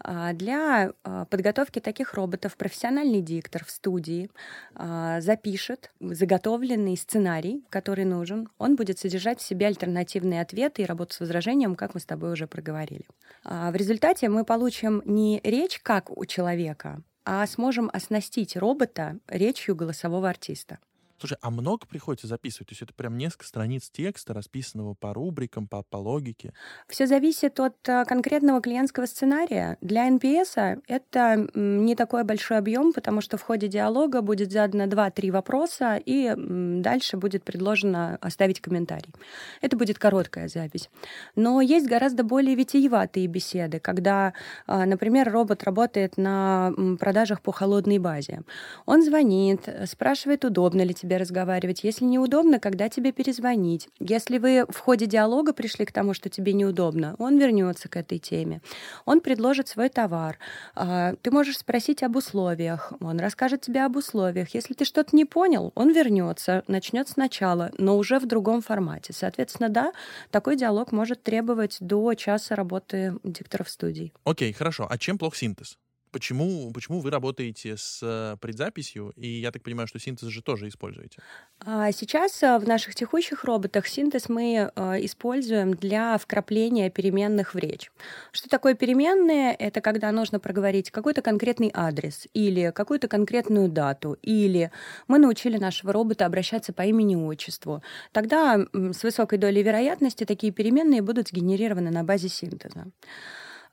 А, 0.00 0.32
для 0.32 0.92
а, 1.02 1.24
подготовки 1.26 1.80
таких 1.80 2.14
роботов 2.14 2.56
профессиональный 2.56 3.20
диктор 3.20 3.64
в 3.64 3.70
студии 3.70 4.30
а, 4.74 5.20
запишет 5.20 5.90
заготовленный 6.00 6.96
сценарий, 6.96 7.64
который 7.68 8.04
нужен. 8.04 8.48
Он 8.58 8.76
будет 8.76 8.98
содержать 8.98 9.40
в 9.40 9.46
себе 9.46 9.66
альтернативные 9.66 10.40
ответы 10.40 10.82
и 10.82 10.86
работу 10.86 11.14
с 11.14 11.20
возражением, 11.20 11.74
как 11.74 11.94
мы 11.94 12.00
с 12.00 12.04
тобой 12.04 12.32
уже 12.32 12.46
проговорили. 12.46 13.06
В 13.44 13.74
результате 13.74 14.28
мы 14.28 14.44
получим 14.44 15.02
не 15.04 15.40
речь 15.42 15.80
как 15.82 16.16
у 16.16 16.24
человека, 16.26 17.02
а 17.24 17.46
сможем 17.46 17.90
оснастить 17.92 18.56
робота 18.56 19.18
речью 19.28 19.74
голосового 19.74 20.28
артиста. 20.28 20.78
Слушай, 21.18 21.38
а 21.40 21.50
много 21.50 21.84
приходится 21.86 22.28
записывать? 22.28 22.68
То 22.68 22.72
есть 22.72 22.82
это 22.82 22.94
прям 22.94 23.18
несколько 23.18 23.44
страниц 23.44 23.90
текста, 23.90 24.34
расписанного 24.34 24.94
по 24.94 25.12
рубрикам, 25.12 25.66
по, 25.66 25.82
по 25.82 25.96
логике? 25.96 26.52
Все 26.86 27.08
зависит 27.08 27.58
от 27.58 27.76
а, 27.88 28.04
конкретного 28.04 28.60
клиентского 28.60 29.06
сценария. 29.06 29.78
Для 29.80 30.08
NPS 30.08 30.82
это 30.86 31.48
не 31.54 31.96
такой 31.96 32.22
большой 32.22 32.58
объем, 32.58 32.92
потому 32.92 33.20
что 33.20 33.36
в 33.36 33.42
ходе 33.42 33.66
диалога 33.66 34.22
будет 34.22 34.52
задано 34.52 34.84
2-3 34.84 35.32
вопроса, 35.32 36.00
и 36.04 36.32
дальше 36.36 37.16
будет 37.16 37.42
предложено 37.42 38.16
оставить 38.20 38.60
комментарий. 38.60 39.12
Это 39.60 39.76
будет 39.76 39.98
короткая 39.98 40.48
запись. 40.48 40.88
Но 41.34 41.60
есть 41.60 41.88
гораздо 41.88 42.22
более 42.22 42.54
витиеватые 42.54 43.26
беседы, 43.26 43.80
когда, 43.80 44.34
а, 44.66 44.86
например, 44.86 45.32
робот 45.32 45.64
работает 45.64 46.16
на 46.16 46.72
продажах 47.00 47.40
по 47.40 47.50
холодной 47.50 47.98
базе. 47.98 48.42
Он 48.86 49.02
звонит, 49.02 49.68
спрашивает, 49.86 50.44
удобно 50.44 50.82
ли 50.82 50.94
тебе 50.94 51.07
тебе 51.08 51.16
разговаривать. 51.16 51.84
Если 51.84 52.04
неудобно, 52.04 52.60
когда 52.60 52.90
тебе 52.90 53.12
перезвонить. 53.12 53.88
Если 53.98 54.36
вы 54.36 54.66
в 54.68 54.78
ходе 54.78 55.06
диалога 55.06 55.54
пришли 55.54 55.86
к 55.86 55.92
тому, 55.92 56.12
что 56.12 56.28
тебе 56.28 56.52
неудобно, 56.52 57.16
он 57.18 57.38
вернется 57.38 57.88
к 57.88 57.96
этой 57.96 58.18
теме. 58.18 58.60
Он 59.06 59.20
предложит 59.20 59.68
свой 59.68 59.88
товар. 59.88 60.38
А, 60.74 61.14
ты 61.22 61.30
можешь 61.30 61.58
спросить 61.58 62.02
об 62.02 62.16
условиях. 62.16 62.92
Он 63.00 63.18
расскажет 63.18 63.62
тебе 63.62 63.84
об 63.84 63.96
условиях. 63.96 64.54
Если 64.54 64.74
ты 64.74 64.84
что-то 64.84 65.16
не 65.16 65.24
понял, 65.24 65.72
он 65.74 65.92
вернется, 65.92 66.62
начнет 66.68 67.08
сначала, 67.08 67.70
но 67.78 67.96
уже 67.96 68.18
в 68.18 68.26
другом 68.26 68.60
формате. 68.60 69.14
Соответственно, 69.14 69.70
да, 69.70 69.92
такой 70.30 70.56
диалог 70.56 70.92
может 70.92 71.22
требовать 71.22 71.78
до 71.80 72.12
часа 72.14 72.54
работы 72.54 73.14
дикторов 73.24 73.70
студий. 73.70 74.12
Окей, 74.24 74.52
хорошо. 74.52 74.86
А 74.90 74.98
чем 74.98 75.16
плох 75.16 75.36
синтез? 75.36 75.78
Почему, 76.10 76.70
почему 76.72 77.00
вы 77.00 77.10
работаете 77.10 77.76
с 77.76 78.00
э, 78.02 78.36
предзаписью? 78.40 79.12
И 79.16 79.28
я 79.28 79.50
так 79.50 79.62
понимаю, 79.62 79.86
что 79.86 79.98
синтез 79.98 80.28
же 80.28 80.42
тоже 80.42 80.68
используете. 80.68 81.20
А 81.60 81.92
сейчас 81.92 82.42
э, 82.42 82.58
в 82.58 82.66
наших 82.66 82.94
текущих 82.94 83.44
роботах 83.44 83.86
синтез 83.86 84.28
мы 84.28 84.70
э, 84.74 85.04
используем 85.04 85.74
для 85.74 86.16
вкрапления 86.18 86.90
переменных 86.90 87.54
в 87.54 87.58
речь. 87.58 87.90
Что 88.32 88.48
такое 88.48 88.74
переменные? 88.74 89.54
Это 89.54 89.80
когда 89.80 90.12
нужно 90.12 90.40
проговорить 90.40 90.90
какой-то 90.90 91.22
конкретный 91.22 91.70
адрес 91.74 92.26
или 92.32 92.72
какую-то 92.74 93.08
конкретную 93.08 93.68
дату, 93.68 94.16
или 94.22 94.70
мы 95.08 95.18
научили 95.18 95.58
нашего 95.58 95.92
робота 95.92 96.26
обращаться 96.26 96.72
по 96.72 96.82
имени-отчеству. 96.82 97.82
Тогда 98.12 98.58
с 98.72 99.02
высокой 99.02 99.38
долей 99.38 99.62
вероятности 99.62 100.24
такие 100.24 100.52
переменные 100.52 101.02
будут 101.02 101.28
сгенерированы 101.28 101.90
на 101.90 102.04
базе 102.04 102.28
синтеза. 102.28 102.86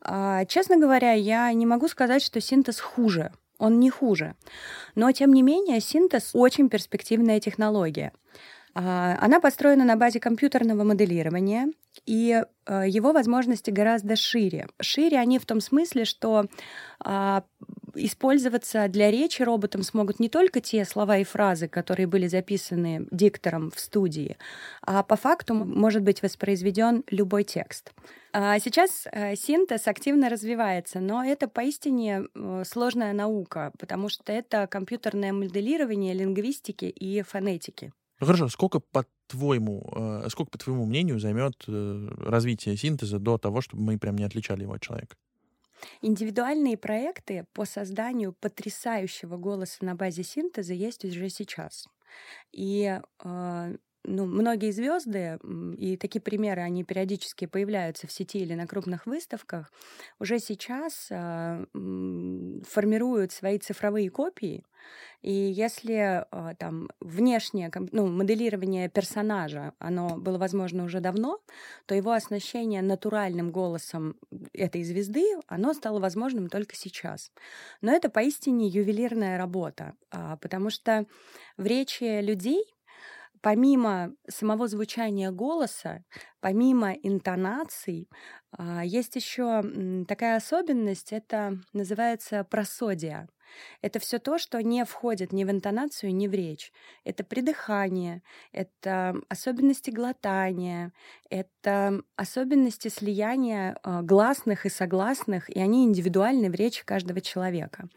А, 0.08 0.46
честно 0.46 0.78
говоря, 0.78 1.14
я 1.14 1.52
не 1.54 1.66
могу 1.66 1.88
сказать, 1.88 2.22
что 2.22 2.40
синтез 2.40 2.80
хуже. 2.80 3.32
Он 3.58 3.80
не 3.80 3.90
хуже. 3.90 4.36
Но, 4.94 5.12
тем 5.12 5.34
не 5.34 5.42
менее, 5.42 5.80
синтез 5.80 6.32
очень 6.34 6.70
перспективная 6.70 7.40
технология. 7.40 8.12
А, 8.76 9.18
она 9.20 9.40
построена 9.40 9.84
на 9.84 9.96
базе 9.96 10.20
компьютерного 10.20 10.84
моделирования, 10.84 11.72
и 12.06 12.44
а, 12.66 12.86
его 12.86 13.12
возможности 13.12 13.72
гораздо 13.72 14.16
шире. 14.16 14.68
Шире 14.82 15.20
они 15.20 15.40
в 15.40 15.46
том 15.46 15.62
смысле, 15.62 16.06
что 16.06 16.46
использоваться 17.96 18.88
для 18.88 19.10
речи 19.12 19.42
роботом 19.42 19.84
смогут 19.84 20.20
не 20.20 20.30
только 20.30 20.62
те 20.62 20.86
слова 20.86 21.18
и 21.18 21.24
фразы, 21.24 21.68
которые 21.68 22.08
были 22.08 22.28
записаны 22.28 23.08
диктором 23.12 23.72
в 23.72 23.80
студии, 23.80 24.38
а 24.82 25.04
по 25.04 25.16
факту 25.16 25.54
может 25.54 26.04
быть 26.04 26.22
воспроизведен 26.22 27.04
любой 27.10 27.44
текст. 27.44 27.94
А 28.34 28.60
сейчас 28.60 29.08
э, 29.12 29.36
синтез 29.36 29.88
активно 29.88 30.30
развивается, 30.30 31.00
но 31.00 31.24
это 31.24 31.48
поистине 31.48 32.24
э, 32.36 32.64
сложная 32.66 33.14
наука, 33.14 33.72
потому 33.80 34.10
что 34.10 34.34
это 34.34 34.68
компьютерное 34.68 35.32
моделирование 35.32 36.14
лингвистики 36.14 36.86
и 36.86 37.22
фонетики. 37.22 37.94
Хорошо, 38.25 38.50
сколько 38.50 38.79
по 38.79 39.05
твоему, 39.27 39.88
э, 39.96 40.29
сколько 40.29 40.51
по 40.51 40.58
твоему 40.58 40.86
мнению 40.86 41.20
займет 41.20 41.63
развитие 41.67 42.77
синтеза 42.77 43.20
до 43.20 43.38
того, 43.38 43.62
чтобы 43.62 43.84
мы 43.84 43.98
прям 43.98 44.15
не 44.17 44.24
отличали 44.24 44.63
его 44.63 44.74
от 44.74 44.82
человека? 44.82 45.15
Индивидуальные 46.01 46.77
проекты 46.77 47.46
по 47.53 47.65
созданию 47.65 48.34
потрясающего 48.34 49.38
голоса 49.38 49.84
на 49.86 49.96
базе 49.96 50.24
синтеза 50.24 50.74
есть 50.74 51.05
уже 51.05 51.29
сейчас. 51.29 51.88
И 52.51 53.00
ну, 54.08 54.26
многие 54.26 54.72
звезды, 54.72 55.40
и 55.78 55.98
такие 55.98 56.22
примеры, 56.22 56.62
они 56.62 56.84
периодически 56.84 57.46
появляются 57.46 58.08
в 58.08 58.12
сети 58.12 58.40
или 58.40 58.54
на 58.54 58.68
крупных 58.68 59.06
выставках, 59.06 59.72
уже 60.20 60.40
сейчас 60.40 61.08
э, 61.10 61.66
формируют 61.74 63.32
свои 63.32 63.58
цифровые 63.60 64.10
копии. 64.10 64.64
И 65.22 65.32
если 65.32 66.24
э, 66.24 66.56
там 66.60 66.90
внешнее 67.00 67.72
ну, 67.92 68.08
моделирование 68.08 68.90
персонажа, 68.90 69.74
оно 69.80 70.18
было 70.18 70.38
возможно 70.38 70.84
уже 70.84 71.00
давно, 71.00 71.40
то 71.88 71.96
его 71.96 72.12
оснащение 72.12 72.82
натуральным 72.84 73.52
голосом 73.52 74.18
этой 74.54 74.84
звезды, 74.84 75.26
оно 75.48 75.74
стало 75.74 76.00
возможным 76.00 76.48
только 76.48 76.76
сейчас. 76.76 77.32
Но 77.82 77.92
это 77.92 78.10
поистине 78.10 78.68
ювелирная 78.68 79.38
работа, 79.38 79.94
э, 80.12 80.38
потому 80.42 80.70
что 80.70 81.06
в 81.58 81.66
речи 81.66 82.22
людей 82.22 82.75
помимо 83.46 84.12
самого 84.28 84.68
звучания 84.68 85.32
голоса, 85.32 86.04
помимо 86.42 86.94
интонаций, 86.94 88.10
а, 88.52 88.84
есть 88.84 89.16
еще 89.16 89.64
такая 90.08 90.38
особенность, 90.38 91.14
это 91.14 91.60
называется 91.74 92.44
просодия. 92.44 93.30
Это 93.82 94.00
все 94.00 94.20
то, 94.20 94.38
что 94.38 94.62
не 94.62 94.84
входит 94.86 95.34
ни 95.34 95.44
в 95.44 95.52
интонацию, 95.52 96.14
ни 96.16 96.28
в 96.28 96.34
речь. 96.34 96.72
Это 97.04 97.24
придыхание, 97.24 98.22
это 98.52 99.16
особенности 99.30 99.90
глотания, 99.90 100.94
это 101.30 102.02
особенности 102.16 102.88
слияния 102.88 103.78
а, 103.84 104.02
гласных 104.02 104.66
и 104.66 104.70
согласных, 104.70 105.50
и 105.50 105.60
они 105.60 105.86
индивидуальны 105.86 106.50
в 106.50 106.56
речи 106.56 106.86
каждого 106.86 107.22
человека. 107.22 107.90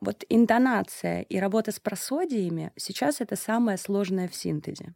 Вот 0.00 0.24
интонация 0.28 1.22
и 1.22 1.38
работа 1.38 1.72
с 1.72 1.80
просодиями 1.80 2.72
сейчас 2.76 3.20
это 3.20 3.36
самое 3.36 3.78
сложное 3.78 4.28
в 4.28 4.34
синтезе. 4.34 4.94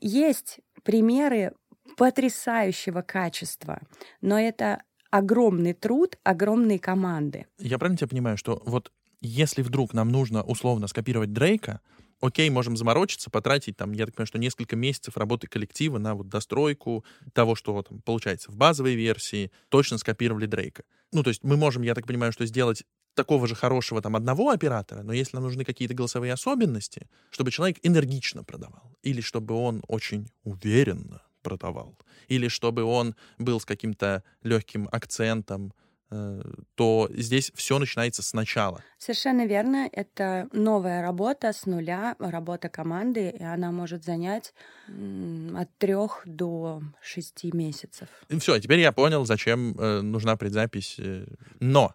Есть 0.00 0.60
примеры 0.82 1.52
потрясающего 1.96 3.02
качества, 3.02 3.80
но 4.20 4.38
это 4.38 4.82
огромный 5.10 5.72
труд, 5.72 6.18
огромные 6.24 6.78
команды. 6.78 7.46
Я 7.58 7.78
правильно 7.78 7.96
тебя 7.96 8.08
понимаю, 8.08 8.36
что 8.36 8.62
вот 8.64 8.92
если 9.20 9.62
вдруг 9.62 9.94
нам 9.94 10.08
нужно 10.08 10.42
условно 10.42 10.86
скопировать 10.88 11.32
Дрейка, 11.32 11.80
окей, 12.20 12.48
можем 12.50 12.76
заморочиться, 12.76 13.30
потратить 13.30 13.76
там, 13.76 13.92
я 13.92 14.06
так 14.06 14.14
понимаю, 14.14 14.26
что 14.26 14.38
несколько 14.38 14.76
месяцев 14.76 15.16
работы 15.16 15.46
коллектива 15.46 15.98
на 15.98 16.14
вот 16.14 16.28
достройку 16.28 17.04
того, 17.32 17.54
что 17.54 17.82
там 17.82 18.00
получается 18.02 18.50
в 18.50 18.56
базовой 18.56 18.94
версии, 18.94 19.50
точно 19.68 19.98
скопировали 19.98 20.46
Дрейка. 20.46 20.84
Ну, 21.12 21.22
то 21.22 21.30
есть 21.30 21.42
мы 21.44 21.56
можем, 21.56 21.82
я 21.82 21.94
так 21.94 22.06
понимаю, 22.06 22.32
что 22.32 22.46
сделать 22.46 22.84
такого 23.14 23.46
же 23.46 23.54
хорошего 23.54 24.02
там 24.02 24.14
одного 24.14 24.50
оператора, 24.50 25.02
но 25.02 25.12
если 25.12 25.36
нам 25.36 25.44
нужны 25.44 25.64
какие-то 25.64 25.94
голосовые 25.94 26.32
особенности, 26.32 27.08
чтобы 27.30 27.50
человек 27.50 27.78
энергично 27.82 28.44
продавал, 28.44 28.96
или 29.02 29.20
чтобы 29.20 29.54
он 29.54 29.82
очень 29.88 30.30
уверенно 30.44 31.22
продавал, 31.42 31.96
или 32.28 32.48
чтобы 32.48 32.84
он 32.84 33.16
был 33.38 33.58
с 33.58 33.64
каким-то 33.64 34.22
легким 34.42 34.88
акцентом, 34.92 35.72
то 36.08 37.08
здесь 37.10 37.50
все 37.54 37.78
начинается 37.78 38.22
сначала. 38.22 38.82
Совершенно 38.98 39.46
верно. 39.46 39.88
Это 39.90 40.48
новая 40.52 41.02
работа 41.02 41.52
с 41.52 41.66
нуля, 41.66 42.14
работа 42.18 42.68
команды, 42.68 43.30
и 43.30 43.42
она 43.42 43.72
может 43.72 44.04
занять 44.04 44.54
от 44.88 45.76
трех 45.78 46.22
до 46.24 46.82
шести 47.02 47.50
месяцев. 47.52 48.08
Все, 48.38 48.58
теперь 48.60 48.80
я 48.80 48.92
понял, 48.92 49.24
зачем 49.24 49.76
э, 49.78 50.00
нужна 50.00 50.36
предзапись. 50.36 50.96
Э. 50.98 51.26
Но 51.58 51.94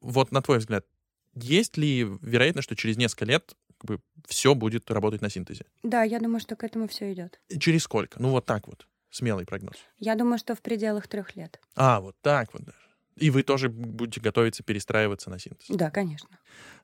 вот 0.00 0.32
на 0.32 0.40
твой 0.40 0.58
взгляд, 0.58 0.86
есть 1.34 1.76
ли 1.76 2.02
вероятность, 2.22 2.64
что 2.64 2.76
через 2.76 2.96
несколько 2.96 3.26
лет 3.26 3.54
как 3.78 3.84
бы, 3.88 4.00
все 4.26 4.54
будет 4.54 4.90
работать 4.90 5.20
на 5.20 5.28
синтезе? 5.28 5.66
Да, 5.82 6.02
я 6.02 6.18
думаю, 6.18 6.40
что 6.40 6.56
к 6.56 6.64
этому 6.64 6.88
все 6.88 7.12
идет. 7.12 7.40
Через 7.58 7.82
сколько? 7.82 8.20
Ну 8.20 8.30
вот 8.30 8.46
так 8.46 8.66
вот. 8.68 8.86
Смелый 9.10 9.44
прогноз. 9.44 9.74
Я 9.98 10.14
думаю, 10.14 10.38
что 10.38 10.54
в 10.54 10.62
пределах 10.62 11.08
трех 11.08 11.34
лет. 11.34 11.60
А, 11.74 12.00
вот 12.00 12.16
так 12.22 12.52
вот 12.52 12.62
даже. 12.62 12.78
И 13.16 13.30
вы 13.30 13.42
тоже 13.42 13.68
будете 13.68 14.20
готовиться 14.20 14.62
перестраиваться 14.62 15.30
на 15.30 15.38
синтез. 15.38 15.66
Да, 15.68 15.90
конечно. 15.90 16.28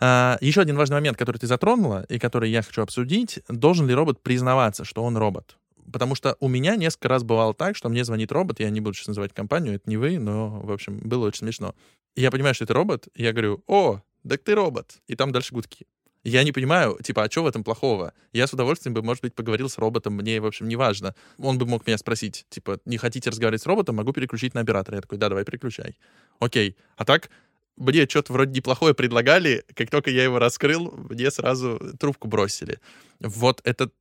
А, 0.00 0.36
еще 0.40 0.60
один 0.60 0.76
важный 0.76 0.94
момент, 0.94 1.16
который 1.16 1.38
ты 1.38 1.46
затронула 1.46 2.04
и 2.08 2.18
который 2.18 2.50
я 2.50 2.62
хочу 2.62 2.82
обсудить. 2.82 3.40
Должен 3.48 3.86
ли 3.86 3.94
робот 3.94 4.22
признаваться, 4.22 4.84
что 4.84 5.02
он 5.02 5.16
робот? 5.16 5.56
Потому 5.92 6.14
что 6.14 6.36
у 6.40 6.48
меня 6.48 6.76
несколько 6.76 7.08
раз 7.08 7.22
бывало 7.22 7.54
так, 7.54 7.76
что 7.76 7.88
мне 7.88 8.04
звонит 8.04 8.32
робот, 8.32 8.60
я 8.60 8.70
не 8.70 8.80
буду 8.80 8.94
сейчас 8.94 9.08
называть 9.08 9.32
компанию, 9.32 9.76
это 9.76 9.88
не 9.88 9.96
вы, 9.96 10.18
но, 10.18 10.60
в 10.60 10.72
общем, 10.72 10.98
было 10.98 11.26
очень 11.26 11.40
смешно. 11.40 11.74
Я 12.16 12.30
понимаю, 12.30 12.54
что 12.54 12.64
это 12.64 12.74
робот, 12.74 13.08
и 13.14 13.22
я 13.22 13.32
говорю, 13.32 13.62
о, 13.66 14.00
так 14.28 14.42
ты 14.42 14.54
робот. 14.54 14.98
И 15.06 15.14
там 15.14 15.32
дальше 15.32 15.54
гудки. 15.54 15.86
Я 16.28 16.42
не 16.42 16.50
понимаю, 16.50 16.98
типа, 17.04 17.22
а 17.22 17.30
что 17.30 17.44
в 17.44 17.46
этом 17.46 17.62
плохого? 17.62 18.12
Я 18.32 18.48
с 18.48 18.52
удовольствием 18.52 18.94
бы, 18.94 19.00
может 19.00 19.22
быть, 19.22 19.32
поговорил 19.32 19.68
с 19.68 19.78
роботом, 19.78 20.14
мне, 20.14 20.40
в 20.40 20.46
общем, 20.46 20.66
не 20.66 20.74
важно. 20.74 21.14
Он 21.38 21.56
бы 21.56 21.66
мог 21.66 21.86
меня 21.86 21.96
спросить, 21.98 22.46
типа, 22.48 22.80
не 22.84 22.98
хотите 22.98 23.30
разговаривать 23.30 23.62
с 23.62 23.66
роботом, 23.66 23.94
могу 23.94 24.12
переключить 24.12 24.52
на 24.52 24.62
оператора. 24.62 24.96
Я 24.96 25.02
такой, 25.02 25.18
да, 25.18 25.28
давай 25.28 25.44
переключай. 25.44 25.96
Окей. 26.40 26.76
А 26.96 27.04
так, 27.04 27.30
мне 27.76 28.08
что-то 28.08 28.32
вроде 28.32 28.50
неплохое 28.50 28.92
предлагали, 28.92 29.64
как 29.74 29.88
только 29.88 30.10
я 30.10 30.24
его 30.24 30.40
раскрыл, 30.40 30.90
мне 31.08 31.30
сразу 31.30 31.78
трубку 32.00 32.26
бросили. 32.26 32.80
Вот 33.20 33.60
это 33.62 33.92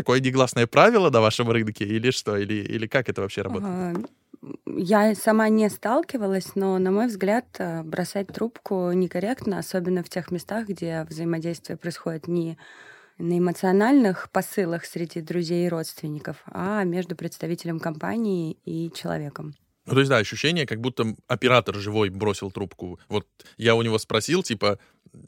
такое 0.00 0.20
негласное 0.20 0.66
правило 0.66 1.10
на 1.10 1.20
вашем 1.20 1.50
рынке 1.50 1.84
или 1.84 2.10
что? 2.10 2.36
Или, 2.36 2.54
или 2.54 2.86
как 2.86 3.08
это 3.08 3.20
вообще 3.20 3.42
работает? 3.42 4.08
Я 4.66 5.14
сама 5.14 5.48
не 5.50 5.68
сталкивалась, 5.68 6.54
но, 6.54 6.78
на 6.78 6.90
мой 6.90 7.08
взгляд, 7.08 7.44
э, 7.58 7.82
бросать 7.82 8.28
трубку 8.28 8.92
некорректно, 8.92 9.58
особенно 9.58 10.02
в 10.02 10.08
тех 10.08 10.30
местах, 10.30 10.68
где 10.68 11.04
взаимодействие 11.08 11.76
происходит 11.76 12.26
не 12.26 12.56
на 13.18 13.38
эмоциональных 13.38 14.30
посылах 14.30 14.86
среди 14.86 15.20
друзей 15.20 15.66
и 15.66 15.68
родственников, 15.68 16.42
а 16.46 16.84
между 16.84 17.16
представителем 17.16 17.78
компании 17.78 18.56
и 18.64 18.90
человеком. 18.94 19.54
Ну, 19.90 19.96
то 19.96 20.00
есть, 20.00 20.10
да, 20.10 20.18
ощущение, 20.18 20.66
как 20.66 20.80
будто 20.80 21.16
оператор 21.26 21.74
живой 21.74 22.10
бросил 22.10 22.52
трубку. 22.52 23.00
Вот 23.08 23.26
я 23.56 23.74
у 23.74 23.82
него 23.82 23.98
спросил, 23.98 24.44
типа, 24.44 24.78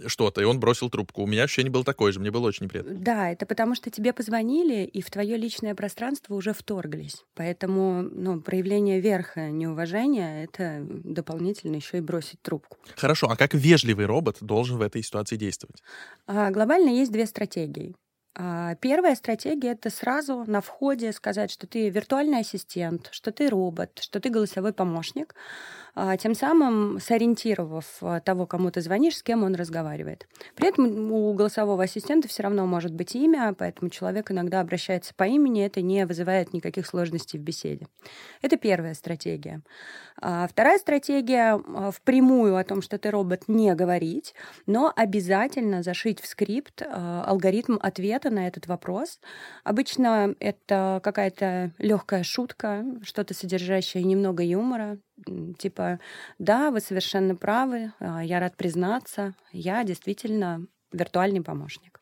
что-то, 0.07 0.41
и 0.41 0.45
он 0.45 0.61
бросил 0.61 0.89
трубку. 0.89 1.23
У 1.23 1.27
меня 1.27 1.43
ощущение 1.43 1.73
было 1.73 1.83
такое 1.83 2.13
же, 2.13 2.21
мне 2.21 2.31
было 2.31 2.47
очень 2.47 2.67
неприятно. 2.67 2.95
Да, 2.95 3.31
это 3.31 3.45
потому 3.45 3.75
что 3.75 3.91
тебе 3.91 4.13
позвонили, 4.13 4.85
и 4.85 5.03
в 5.03 5.11
твое 5.11 5.37
личное 5.37 5.75
пространство 5.75 6.35
уже 6.35 6.53
вторглись. 6.53 7.25
Поэтому 7.35 8.03
ну, 8.03 8.41
проявление 8.41 9.01
верха 9.01 9.51
неуважения— 9.51 10.45
это 10.45 10.87
дополнительно 10.89 11.77
еще 11.77 11.99
и 11.99 12.01
бросить 12.01 12.41
трубку. 12.41 12.79
Хорошо, 12.95 13.29
а 13.29 13.37
как 13.37 13.55
вежливый 13.55 14.07
робот 14.07 14.37
должен 14.41 14.79
в 14.79 14.83
этой 14.83 15.03
ситуации 15.03 15.37
действовать? 15.37 15.83
А, 16.29 16.53
глобально 16.53 16.91
есть 16.91 17.11
две 17.11 17.27
стратегии. 17.27 17.97
А, 18.35 18.75
первая 18.77 19.15
стратегия— 19.15 19.73
это 19.73 19.91
сразу 19.91 20.45
на 20.47 20.61
входе 20.63 21.13
сказать, 21.13 21.51
что 21.51 21.67
ты 21.67 21.91
виртуальный 21.91 22.41
ассистент, 22.41 23.09
что 23.13 23.31
ты 23.31 23.51
робот, 23.51 23.99
что 24.01 24.21
ты 24.21 24.31
голосовой 24.31 24.73
помощник, 24.73 25.35
тем 26.19 26.35
самым 26.35 26.99
сориентировав 27.01 27.99
а, 28.01 28.21
того, 28.21 28.47
кому 28.47 28.71
ты 28.71 28.81
звонишь, 28.81 29.19
с 29.19 29.23
кем 29.23 29.45
он 29.45 29.55
разговаривает. 29.55 30.27
При 30.55 30.69
этом 30.69 31.13
у 31.13 31.33
голосового 31.35 31.85
ассистента 31.85 32.29
все 32.29 32.45
равно 32.45 32.67
может 32.67 32.95
быть 32.95 33.15
имя, 33.15 33.55
поэтому 33.57 33.91
человек 33.91 34.31
иногда 34.31 34.61
обращается 34.61 35.15
по 35.15 35.25
имени, 35.25 35.65
это 35.65 35.83
не 35.83 36.07
вызывает 36.07 36.55
никаких 36.55 36.87
сложностей 36.87 37.39
в 37.39 37.43
беседе. 37.43 37.87
Это 38.41 38.57
первая 38.57 38.95
стратегия. 38.95 39.61
Вторая 40.17 40.79
стратегия 40.79 41.61
впрямую 41.91 42.57
о 42.57 42.65
том, 42.65 42.81
что 42.81 42.97
ты 42.99 43.11
робот, 43.11 43.49
не 43.49 43.75
говорить, 43.75 44.35
но 44.67 44.93
обязательно 44.95 45.83
зашить 45.83 46.21
в 46.21 46.27
скрипт 46.27 46.83
алгоритм 46.83 47.79
ответа 47.81 48.31
на 48.31 48.47
этот 48.47 48.67
вопрос. 48.67 49.21
Обычно 49.65 50.35
это 50.39 51.01
какая-то 51.03 51.73
легкая 51.79 52.23
шутка, 52.23 52.85
что-то 53.03 53.35
содержащее 53.35 54.05
немного 54.05 54.43
юмора, 54.43 54.99
типа, 55.59 56.01
да, 56.39 56.71
вы 56.71 56.81
совершенно 56.81 57.35
правы, 57.37 57.93
а, 58.01 58.23
я 58.25 58.41
рад 58.41 58.57
признаться, 58.57 59.35
я 59.53 59.85
действительно 59.85 60.67
виртуальный 60.93 61.43
помощник. 61.43 62.02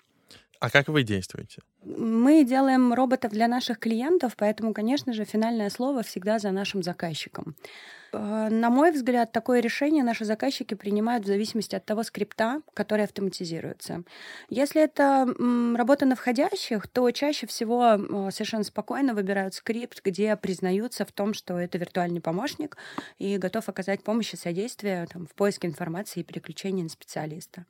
А 0.60 0.68
как 0.68 0.88
вы 0.88 1.02
действуете? 1.04 1.62
Мы 1.82 2.44
делаем 2.44 2.92
роботов 2.92 3.32
для 3.32 3.48
наших 3.48 3.78
клиентов, 3.78 4.34
поэтому, 4.36 4.74
конечно 4.74 5.14
же, 5.14 5.24
финальное 5.24 5.70
слово 5.70 6.02
всегда 6.02 6.38
за 6.38 6.50
нашим 6.50 6.82
заказчиком. 6.82 7.56
Э, 8.12 8.48
на 8.50 8.68
мой 8.68 8.92
взгляд, 8.92 9.32
такое 9.32 9.60
решение 9.60 10.04
наши 10.04 10.26
заказчики 10.26 10.74
принимают 10.74 11.24
в 11.24 11.28
зависимости 11.28 11.76
от 11.76 11.86
того 11.86 12.02
скрипта, 12.02 12.60
который 12.74 13.06
автоматизируется. 13.06 14.02
Если 14.50 14.82
это 14.82 15.26
работа 15.76 16.04
на 16.04 16.14
входящих, 16.14 16.88
то 16.88 17.10
чаще 17.10 17.46
всего 17.46 17.94
э, 17.94 18.30
совершенно 18.30 18.64
спокойно 18.64 19.14
выбирают 19.14 19.54
скрипт, 19.54 20.02
где 20.04 20.36
признаются 20.36 21.06
в 21.06 21.12
том, 21.12 21.32
что 21.32 21.58
это 21.58 21.78
виртуальный 21.78 22.20
помощник 22.20 22.76
и 23.18 23.38
готов 23.38 23.66
оказать 23.70 24.02
помощь 24.02 24.34
и 24.34 24.36
содействие 24.36 25.06
там, 25.10 25.26
в 25.26 25.34
поиске 25.34 25.68
информации 25.68 26.20
и 26.20 26.24
переключении 26.24 26.82
на 26.82 26.90
специалиста. 26.90 27.64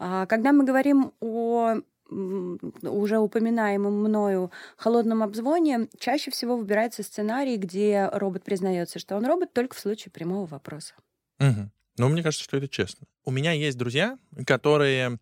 А 0.00 0.26
когда 0.26 0.52
мы 0.52 0.64
говорим 0.64 1.12
о 1.20 1.76
уже 2.10 3.18
упоминаемом 3.18 3.92
мною 3.92 4.50
холодном 4.76 5.22
обзвоне 5.22 5.88
чаще 5.98 6.30
всего 6.30 6.56
выбирается 6.56 7.02
сценарий, 7.02 7.56
где 7.56 8.08
робот 8.12 8.44
признается, 8.44 8.98
что 8.98 9.16
он 9.16 9.26
робот 9.26 9.52
только 9.52 9.74
в 9.74 9.80
случае 9.80 10.12
прямого 10.12 10.46
вопроса. 10.46 10.94
Угу. 11.40 11.70
Ну, 11.98 12.08
мне 12.08 12.22
кажется, 12.22 12.44
что 12.44 12.56
это 12.56 12.68
честно. 12.68 13.06
У 13.24 13.30
меня 13.30 13.52
есть 13.52 13.78
друзья, 13.78 14.18
которые 14.46 15.18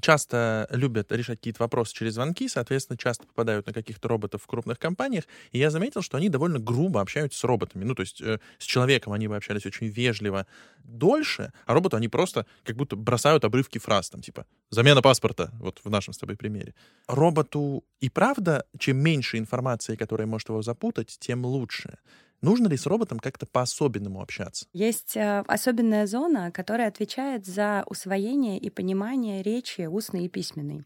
часто 0.00 0.66
любят 0.70 1.10
решать 1.12 1.38
какие-то 1.38 1.62
вопросы 1.62 1.94
через 1.94 2.14
звонки, 2.14 2.48
соответственно, 2.48 2.96
часто 2.96 3.26
попадают 3.26 3.66
на 3.66 3.72
каких-то 3.72 4.08
роботов 4.08 4.42
в 4.42 4.46
крупных 4.46 4.78
компаниях, 4.78 5.24
и 5.52 5.58
я 5.58 5.70
заметил, 5.70 6.02
что 6.02 6.16
они 6.16 6.28
довольно 6.28 6.58
грубо 6.58 7.00
общаются 7.00 7.38
с 7.38 7.44
роботами. 7.44 7.84
Ну, 7.84 7.94
то 7.94 8.02
есть 8.02 8.20
э, 8.20 8.38
с 8.58 8.64
человеком 8.64 9.12
они 9.12 9.28
бы 9.28 9.36
общались 9.36 9.66
очень 9.66 9.88
вежливо 9.88 10.46
дольше, 10.84 11.52
а 11.66 11.74
роботу 11.74 11.96
они 11.96 12.08
просто 12.08 12.46
как 12.64 12.76
будто 12.76 12.96
бросают 12.96 13.44
обрывки 13.44 13.78
фраз, 13.78 14.10
там, 14.10 14.22
типа 14.22 14.46
«замена 14.70 15.02
паспорта», 15.02 15.50
вот 15.60 15.80
в 15.84 15.90
нашем 15.90 16.14
с 16.14 16.18
тобой 16.18 16.36
примере. 16.36 16.74
Роботу 17.06 17.84
и 18.00 18.08
правда, 18.08 18.64
чем 18.78 18.98
меньше 18.98 19.38
информации, 19.38 19.96
которая 19.96 20.26
может 20.26 20.48
его 20.48 20.62
запутать, 20.62 21.16
тем 21.18 21.44
лучше. 21.44 21.98
Нужно 22.42 22.68
ли 22.68 22.76
с 22.76 22.86
роботом 22.86 23.18
как-то 23.18 23.46
по-особенному 23.46 24.20
общаться? 24.20 24.66
Есть 24.72 25.16
э, 25.16 25.42
особенная 25.46 26.06
зона, 26.06 26.52
которая 26.52 26.88
отвечает 26.88 27.46
за 27.46 27.84
усвоение 27.86 28.58
и 28.58 28.70
понимание 28.70 29.42
речи 29.42 29.82
устной 29.86 30.26
и 30.26 30.28
письменной. 30.28 30.84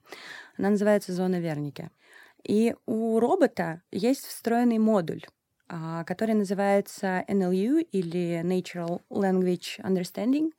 Она 0.56 0.70
называется 0.70 1.12
зона 1.12 1.40
Верники. 1.40 1.90
И 2.44 2.74
у 2.86 3.18
робота 3.20 3.82
есть 3.90 4.24
встроенный 4.26 4.78
модуль, 4.78 5.22
а, 5.68 6.04
который 6.04 6.34
называется 6.34 7.24
NLU 7.28 7.80
или 7.92 8.42
Natural 8.42 9.02
Language 9.10 9.80
Understanding, 9.80 10.52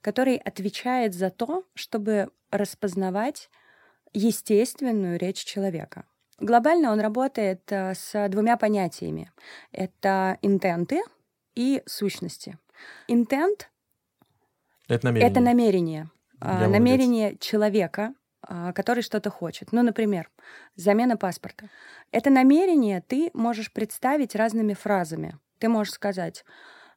который 0.00 0.36
отвечает 0.36 1.14
за 1.14 1.30
то, 1.30 1.64
чтобы 1.74 2.30
распознавать 2.50 3.48
естественную 4.12 5.18
речь 5.18 5.44
человека. 5.44 6.04
Глобально 6.42 6.90
он 6.90 6.98
работает 6.98 7.70
э, 7.70 7.94
с 7.94 8.28
двумя 8.28 8.56
понятиями. 8.56 9.30
Это 9.70 10.38
интенты 10.42 11.00
и 11.54 11.82
сущности. 11.86 12.58
Интент— 13.06 13.70
это 14.88 15.06
намерение. 15.06 15.30
Это 15.30 15.40
намерение. 15.40 16.10
А, 16.40 16.66
намерение 16.66 17.36
человека, 17.38 18.14
а, 18.42 18.72
который 18.72 19.04
что-то 19.04 19.30
хочет. 19.30 19.70
Ну, 19.70 19.82
например, 19.82 20.30
замена 20.74 21.16
паспорта. 21.16 21.70
Это 22.10 22.28
намерение 22.28 23.00
ты 23.00 23.30
можешь 23.34 23.72
представить 23.72 24.34
разными 24.34 24.74
фразами. 24.74 25.38
Ты 25.60 25.68
можешь 25.68 25.94
сказать, 25.94 26.44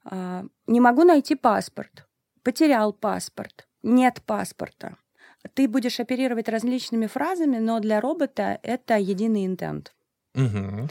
«А, 0.05 0.45
не 0.65 0.79
могу 0.79 1.03
найти 1.03 1.35
паспорт, 1.35 2.07
потерял 2.41 2.93
паспорт, 2.93 3.67
нет 3.83 4.23
паспорта. 4.25 4.97
Ты 5.53 5.67
будешь 5.67 5.99
оперировать 5.99 6.49
различными 6.49 7.07
фразами, 7.07 7.57
но 7.57 7.79
для 7.79 8.01
робота 8.01 8.59
это 8.63 8.97
единый 8.97 9.45
интент. 9.45 9.93
Угу. 10.33 10.89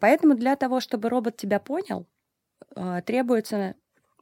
Поэтому 0.00 0.34
для 0.34 0.56
того, 0.56 0.80
чтобы 0.80 1.08
робот 1.08 1.36
тебя 1.36 1.58
понял, 1.58 2.06
а, 2.74 3.02
требуется 3.02 3.74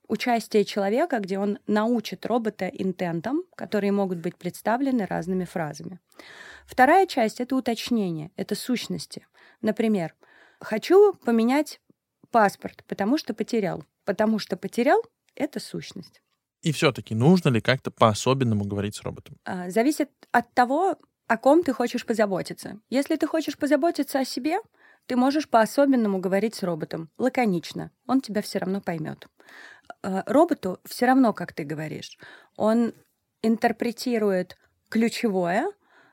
участие 0.09 0.65
человека, 0.65 1.21
где 1.21 1.39
он 1.39 1.59
научит 1.67 2.27
робота 2.27 2.67
интентам, 2.67 3.45
которые 3.55 3.93
могут 3.93 4.19
быть 4.19 4.37
представлены 4.37 5.07
разными 5.07 5.45
фразами. 5.45 6.01
Вторая 6.67 7.07
часть— 7.07 7.41
это 7.41 7.55
уточнение, 7.55 8.33
это 8.37 8.55
сущности. 8.55 9.27
Например, 9.63 10.15
«хочу 10.61 11.15
поменять 11.15 11.81
паспорт, 12.31 12.85
потому 12.87 13.19
что 13.19 13.35
потерял». 13.35 13.85
Потому 14.05 14.39
что 14.39 14.57
потерял— 14.57 15.03
это 15.37 15.61
сущность. 15.61 16.23
И 16.63 16.73
все-таки 16.73 17.15
нужно 17.15 17.49
ли 17.49 17.61
как-то 17.61 17.91
по-особенному 17.91 18.65
говорить 18.65 18.95
с 18.95 19.03
роботом? 19.03 19.37
А, 19.45 19.71
зависит 19.71 20.11
от 20.31 20.53
того, 20.53 20.97
о 21.27 21.37
ком 21.39 21.63
ты 21.63 21.73
хочешь 21.73 22.05
позаботиться. 22.05 22.79
Если 22.91 23.17
ты 23.17 23.27
хочешь 23.27 23.57
позаботиться 23.57 24.19
о 24.19 24.25
себе, 24.25 24.59
ты 25.07 25.17
можешь 25.17 25.49
по-особенному 25.49 26.19
говорить 26.19 26.55
с 26.55 26.63
роботом, 26.63 27.09
лаконично. 27.19 27.91
Он 28.07 28.21
тебя 28.21 28.43
все 28.43 28.59
равно 28.59 28.81
поймет. 28.81 29.27
А, 30.03 30.23
роботу 30.27 30.81
все 30.85 31.07
равно, 31.07 31.33
как 31.33 31.53
ты 31.53 31.65
говоришь. 31.65 32.19
Он 32.57 32.93
интерпретирует 33.43 34.59
ключевое, 34.89 35.67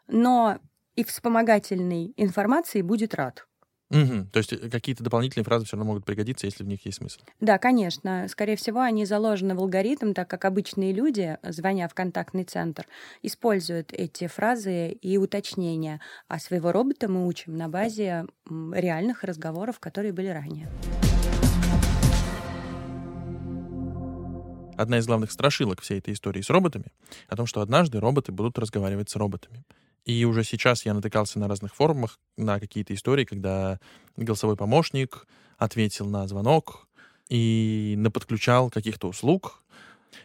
но 0.07 0.59
и 0.95 1.03
вспомогательной 1.03 2.13
информации 2.15 2.81
будет 2.81 3.13
рад. 3.13 3.47
Угу. 3.89 4.27
То 4.33 4.39
есть 4.39 4.51
э, 4.51 4.69
какие-то 4.69 5.03
дополнительные 5.03 5.45
фразы 5.45 5.65
все 5.65 5.77
равно 5.77 5.91
могут 5.91 6.05
пригодиться, 6.05 6.45
если 6.45 6.63
в 6.63 6.67
них 6.67 6.85
есть 6.85 6.97
смысл. 6.97 7.19
Да, 7.39 7.57
конечно. 7.57 8.27
Скорее 8.27 8.57
всего, 8.57 8.81
они 8.81 9.05
заложены 9.05 9.55
в 9.55 9.59
алгоритм, 9.59 10.13
так 10.13 10.29
как 10.29 10.43
обычные 10.45 10.91
люди, 10.91 11.37
звоня 11.43 11.87
в 11.87 11.93
контактный 11.93 12.43
центр, 12.43 12.85
используют 13.21 13.93
эти 13.93 14.27
фразы 14.27 14.89
и 14.89 15.17
уточнения. 15.17 16.01
А 16.27 16.39
своего 16.39 16.71
робота 16.71 17.09
мы 17.09 17.25
учим 17.25 17.55
на 17.55 17.69
базе 17.69 18.25
реальных 18.49 19.23
разговоров, 19.23 19.79
которые 19.79 20.11
были 20.11 20.27
ранее. 20.27 20.69
Одна 24.75 24.99
из 24.99 25.07
главных 25.07 25.31
страшилок 25.31 25.81
всей 25.81 25.97
этой 25.97 26.13
истории 26.13 26.41
с 26.41 26.49
роботами 26.51 26.91
о 27.29 27.35
том, 27.35 27.47
что 27.47 27.61
однажды 27.61 27.99
роботы 27.99 28.31
будут 28.31 28.59
разговаривать 28.59 29.09
с 29.09 29.15
роботами. 29.15 29.63
И 30.07 30.23
уже 30.25 30.45
сейчас 30.45 30.85
я 30.85 30.93
натыкался 30.93 31.37
на 31.37 31.49
разных 31.49 31.75
форумах 31.75 32.17
на 32.37 32.59
какие-то 32.61 32.93
истории, 32.93 33.25
когда 33.25 33.77
голосовой 34.15 34.55
помощник 34.55 35.27
ответил 35.57 36.07
на 36.07 36.27
звонок 36.27 36.87
и 37.29 37.95
наподключал 37.97 38.69
каких-то 38.69 39.09
услуг, 39.09 39.61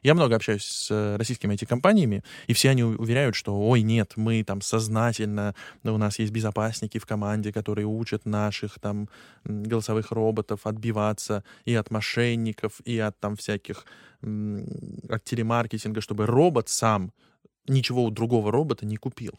Я 0.03 0.15
много 0.15 0.37
общаюсь 0.37 0.65
с 0.65 1.17
российскими 1.19 1.55
IT-компаниями, 1.55 2.23
и 2.47 2.53
все 2.53 2.71
они 2.71 2.85
уверяют, 2.85 3.35
что, 3.35 3.61
ой, 3.61 3.83
нет, 3.83 4.13
мы 4.17 4.45
там 4.45 4.61
сознательно, 4.61 5.55
у 5.85 5.99
нас 5.99 6.19
есть 6.21 6.33
безопасники 6.33 6.99
в 6.99 7.07
команде, 7.07 7.53
которые 7.53 7.87
учат 7.87 8.25
наших 8.25 8.79
там 8.81 9.09
голосовых 9.45 10.13
роботов 10.13 10.61
отбиваться 10.65 11.45
и 11.65 11.75
от 11.75 11.91
мошенников, 11.91 12.81
и 12.85 12.99
от 12.99 13.19
там 13.19 13.37
всяких, 13.37 13.85
от 14.23 15.25
телемаркетинга, 15.25 16.01
чтобы 16.01 16.27
робот 16.27 16.69
сам 16.69 17.13
ничего 17.69 18.05
у 18.05 18.11
другого 18.11 18.51
робота 18.53 18.87
не 18.87 18.97
купил. 18.97 19.35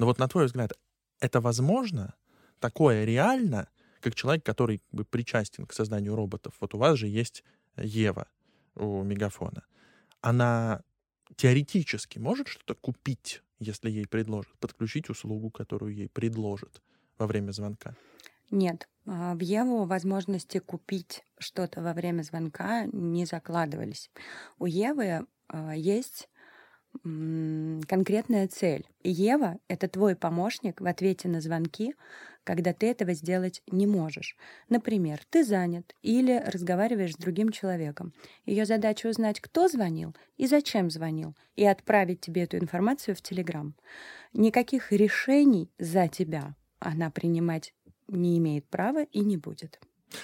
Но 0.00 0.06
вот 0.06 0.18
на 0.18 0.26
твой 0.26 0.46
взгляд, 0.46 0.72
это 1.20 1.40
возможно? 1.40 2.14
Такое 2.58 3.04
реально? 3.04 3.68
Как 4.00 4.16
человек, 4.16 4.44
который 4.44 4.78
как 4.78 4.92
бы, 4.92 5.04
причастен 5.04 5.66
к 5.66 5.72
созданию 5.72 6.16
роботов. 6.16 6.54
Вот 6.60 6.74
у 6.74 6.78
вас 6.78 6.98
же 6.98 7.06
есть 7.06 7.44
Ева 7.76 8.26
у 8.74 9.02
Мегафона 9.04 9.62
она 10.20 10.82
теоретически 11.36 12.18
может 12.18 12.48
что-то 12.48 12.74
купить, 12.74 13.42
если 13.58 13.90
ей 13.90 14.06
предложат, 14.06 14.56
подключить 14.58 15.08
услугу, 15.08 15.50
которую 15.50 15.94
ей 15.94 16.08
предложат 16.08 16.82
во 17.18 17.26
время 17.26 17.52
звонка? 17.52 17.94
Нет. 18.50 18.88
А, 19.06 19.34
в 19.34 19.40
Еву 19.40 19.84
возможности 19.84 20.58
купить 20.58 21.24
что-то 21.38 21.82
во 21.82 21.92
время 21.92 22.22
звонка 22.22 22.86
не 22.92 23.24
закладывались. 23.26 24.10
У 24.58 24.66
Евы 24.66 25.26
а, 25.48 25.74
есть 25.74 26.28
конкретная 27.02 28.48
цель. 28.48 28.86
Ева— 29.02 29.58
это 29.68 29.88
твой 29.88 30.16
помощник 30.16 30.80
в 30.80 30.86
ответе 30.86 31.28
на 31.28 31.40
звонки, 31.40 31.94
когда 32.44 32.72
ты 32.72 32.86
этого 32.86 33.14
сделать 33.14 33.62
не 33.70 33.86
можешь. 33.86 34.36
Например, 34.68 35.20
ты 35.30 35.44
занят 35.44 35.94
или 36.02 36.42
разговариваешь 36.44 37.12
с 37.12 37.16
другим 37.16 37.50
человеком. 37.50 38.12
Ее 38.44 38.64
задача 38.64 39.06
узнать, 39.06 39.40
кто 39.40 39.68
звонил 39.68 40.14
и 40.36 40.46
зачем 40.46 40.90
звонил, 40.90 41.36
и 41.56 41.64
отправить 41.64 42.20
тебе 42.20 42.42
эту 42.42 42.58
информацию 42.58 43.14
в 43.14 43.22
Телеграм. 43.22 43.74
Никаких 44.32 44.92
решений 44.92 45.70
за 45.78 46.08
тебя 46.08 46.54
она 46.78 47.10
принимать 47.10 47.74
не 48.08 48.38
имеет 48.38 48.68
права 48.68 49.04
и 49.04 49.20
не 49.20 49.36
будет. 49.36 49.80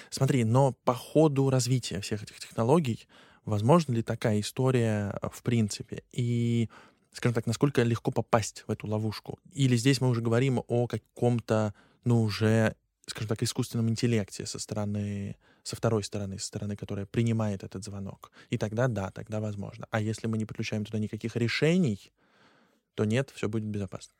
Смотри, 0.09 0.43
но 0.43 0.73
по 0.83 0.93
ходу 0.93 1.49
развития 1.49 2.01
всех 2.01 2.23
этих 2.23 2.39
технологий 2.39 3.07
возможно 3.47 3.93
ли 3.93 4.03
такая 4.03 4.39
история 4.39 5.17
в 5.31 5.41
принципе? 5.41 6.03
И, 6.11 6.69
скажем 7.11 7.33
так, 7.33 7.45
насколько 7.47 7.83
легко 7.83 8.11
попасть 8.11 8.63
в 8.67 8.71
эту 8.71 8.87
ловушку? 8.87 9.39
Или 9.53 9.75
здесь 9.75 10.01
мы 10.01 10.09
уже 10.09 10.21
говорим 10.21 10.61
о 10.67 10.87
каком-то 10.87 11.73
ну, 12.03 12.21
уже, 12.21 12.75
скажем 13.05 13.27
так, 13.27 13.43
искусственном 13.43 13.89
интеллекте 13.89 14.45
со 14.45 14.59
стороны, 14.59 15.35
со 15.63 15.75
второй 15.75 16.03
стороны, 16.03 16.39
со 16.39 16.47
стороны, 16.47 16.75
которая 16.75 17.05
принимает 17.05 17.63
этот 17.63 17.83
звонок. 17.83 18.31
И 18.49 18.57
тогда 18.57 18.87
да, 18.87 19.11
тогда 19.11 19.39
возможно. 19.39 19.87
А 19.91 19.99
если 19.99 20.27
мы 20.27 20.37
не 20.37 20.45
подключаем 20.45 20.85
туда 20.85 20.99
никаких 20.99 21.35
решений, 21.35 22.13
то 22.95 23.05
нет, 23.05 23.31
все 23.35 23.49
будет 23.49 23.65
безопасно. 23.65 24.13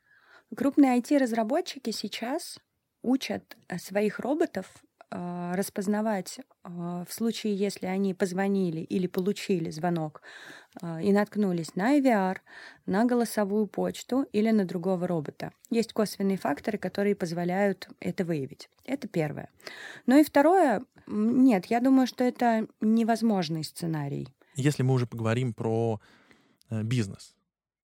Крупные 0.54 0.98
IT-разработчики 1.00 1.90
сейчас 1.90 2.58
учат 3.02 3.56
э, 3.68 3.78
своих 3.78 4.18
роботов 4.18 4.66
распознавать 5.10 6.40
а, 6.62 7.04
в 7.08 7.12
случае, 7.12 7.54
если 7.54 7.86
они 7.86 8.14
позвонили 8.14 8.80
или 8.80 9.06
получили 9.06 9.70
звонок 9.70 10.22
а, 10.82 11.00
и 11.00 11.12
наткнулись 11.12 11.74
на 11.74 11.98
IVR, 11.98 12.38
на 12.86 13.04
голосовую 13.04 13.66
почту 13.66 14.26
или 14.32 14.50
на 14.50 14.64
другого 14.64 15.06
робота. 15.06 15.52
Есть 15.70 15.92
косвенные 15.92 16.36
факторы, 16.36 16.78
которые 16.78 17.14
позволяют 17.14 17.88
это 18.00 18.24
выявить. 18.24 18.68
Это 18.84 19.08
первое. 19.08 19.50
Ну 20.06 20.18
и 20.18 20.24
второе, 20.24 20.84
нет, 21.06 21.66
я 21.66 21.80
думаю, 21.80 22.06
что 22.06 22.24
это 22.24 22.66
невозможный 22.80 23.64
сценарий. 23.64 24.28
Если 24.56 24.82
мы 24.82 24.94
уже 24.94 25.06
поговорим 25.06 25.54
про 25.54 26.00
э, 26.68 26.82
бизнес, 26.82 27.34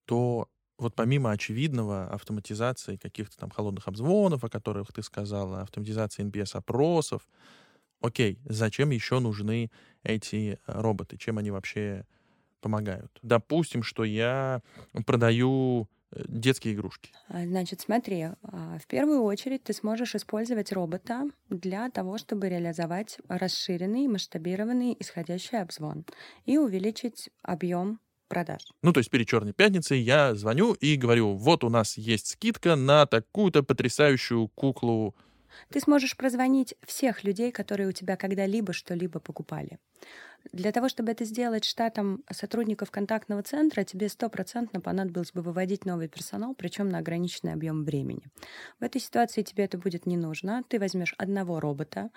то 0.04 0.48
вот 0.78 0.94
помимо 0.94 1.30
очевидного 1.30 2.08
автоматизации 2.08 2.96
каких-то 2.96 3.36
там 3.36 3.50
холодных 3.50 3.86
обзвонов, 3.88 4.44
о 4.44 4.48
которых 4.48 4.92
ты 4.92 5.02
сказала, 5.02 5.62
автоматизации 5.62 6.24
NPS-опросов, 6.24 7.28
окей, 8.00 8.38
зачем 8.44 8.90
еще 8.90 9.18
нужны 9.20 9.70
эти 10.02 10.58
э, 10.66 10.80
роботы? 10.80 11.16
Чем 11.16 11.38
они 11.38 11.50
вообще 11.50 12.06
помогают? 12.60 13.18
Допустим, 13.22 13.82
что 13.82 14.04
я 14.04 14.62
продаю 15.06 15.88
э, 16.10 16.24
детские 16.26 16.74
игрушки. 16.74 17.12
А, 17.28 17.44
значит, 17.44 17.80
смотри, 17.80 18.22
а, 18.22 18.78
в 18.78 18.86
первую 18.86 19.22
очередь 19.22 19.62
ты 19.64 19.72
сможешь 19.72 20.14
использовать 20.14 20.72
робота 20.72 21.24
для 21.50 21.88
того, 21.90 22.18
чтобы 22.18 22.48
реализовать 22.48 23.18
расширенный, 23.28 24.08
масштабированный 24.08 24.96
исходящий 24.98 25.60
обзвон 25.60 26.04
и 26.46 26.58
увеличить 26.58 27.30
объем 27.42 28.00
продаж. 28.34 28.62
Ну, 28.82 28.92
то 28.92 28.98
есть 28.98 29.10
перед 29.10 29.28
Черной 29.28 29.52
пятницей 29.52 30.00
я 30.00 30.34
звоню 30.34 30.74
и 30.74 30.96
говорю, 30.96 31.34
вот 31.34 31.64
у 31.64 31.70
нас 31.70 31.96
есть 31.96 32.26
скидка 32.26 32.76
на 32.76 33.06
такую-то 33.06 33.62
потрясающую 33.62 34.48
куклу. 34.48 35.14
Ты 35.70 35.80
сможешь 35.80 36.16
прозвонить 36.16 36.74
всех 36.84 37.24
людей, 37.24 37.52
которые 37.52 37.88
у 37.88 37.92
тебя 37.92 38.16
когда-либо 38.16 38.72
что-либо 38.72 39.20
покупали. 39.20 39.78
Для 40.52 40.72
того, 40.72 40.88
чтобы 40.88 41.12
это 41.12 41.24
сделать 41.24 41.64
штатом 41.64 42.22
сотрудников 42.30 42.90
контактного 42.90 43.42
центра, 43.42 43.82
тебе 43.82 44.08
стопроцентно 44.08 44.80
понадобилось 44.80 45.32
бы 45.32 45.42
выводить 45.42 45.84
новый 45.84 46.08
персонал, 46.08 46.54
причем 46.54 46.88
на 46.88 46.98
ограниченный 46.98 47.52
объем 47.52 47.84
времени. 47.84 48.28
В 48.78 48.84
этой 48.84 49.00
ситуации 49.00 49.42
тебе 49.42 49.64
это 49.64 49.78
будет 49.78 50.06
не 50.06 50.16
нужно. 50.16 50.62
Ты 50.68 50.78
возьмешь 50.78 51.14
одного 51.18 51.60
робота, 51.60 52.10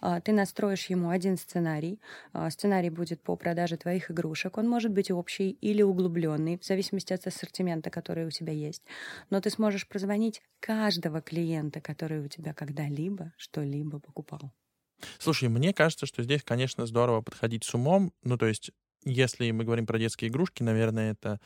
а, 0.00 0.20
ты 0.20 0.32
настроишь 0.32 0.86
ему 0.86 1.10
один 1.10 1.36
сценарий. 1.36 2.00
А, 2.32 2.50
сценарий 2.50 2.90
будет 2.90 3.22
по 3.22 3.36
продаже 3.36 3.76
твоих 3.76 4.10
игрушек. 4.10 4.56
Он 4.58 4.68
может 4.68 4.92
быть 4.92 5.10
общий 5.10 5.50
или 5.50 5.82
углубленный, 5.82 6.58
в 6.58 6.64
зависимости 6.64 7.12
от 7.12 7.26
ассортимента, 7.26 7.90
который 7.90 8.26
у 8.26 8.30
тебя 8.30 8.52
есть. 8.52 8.82
Но 9.30 9.40
ты 9.40 9.50
сможешь 9.50 9.86
прозвонить 9.86 10.42
каждого 10.60 11.20
клиента, 11.20 11.80
который 11.80 12.24
у 12.24 12.28
тебя 12.28 12.54
когда-либо 12.54 13.32
что-либо 13.36 13.98
покупал. 14.00 14.52
Слушай, 15.18 15.48
мне 15.48 15.72
кажется, 15.72 16.06
что 16.06 16.22
здесь, 16.22 16.42
конечно, 16.42 16.86
здорово 16.86 17.20
подходить 17.20 17.64
с 17.64 17.74
умом. 17.74 18.12
Ну, 18.22 18.36
то 18.38 18.46
есть, 18.46 18.70
если 19.04 19.50
мы 19.50 19.64
говорим 19.64 19.86
про 19.86 19.98
детские 19.98 20.30
игрушки, 20.30 20.62
наверное, 20.62 21.12
это 21.12 21.40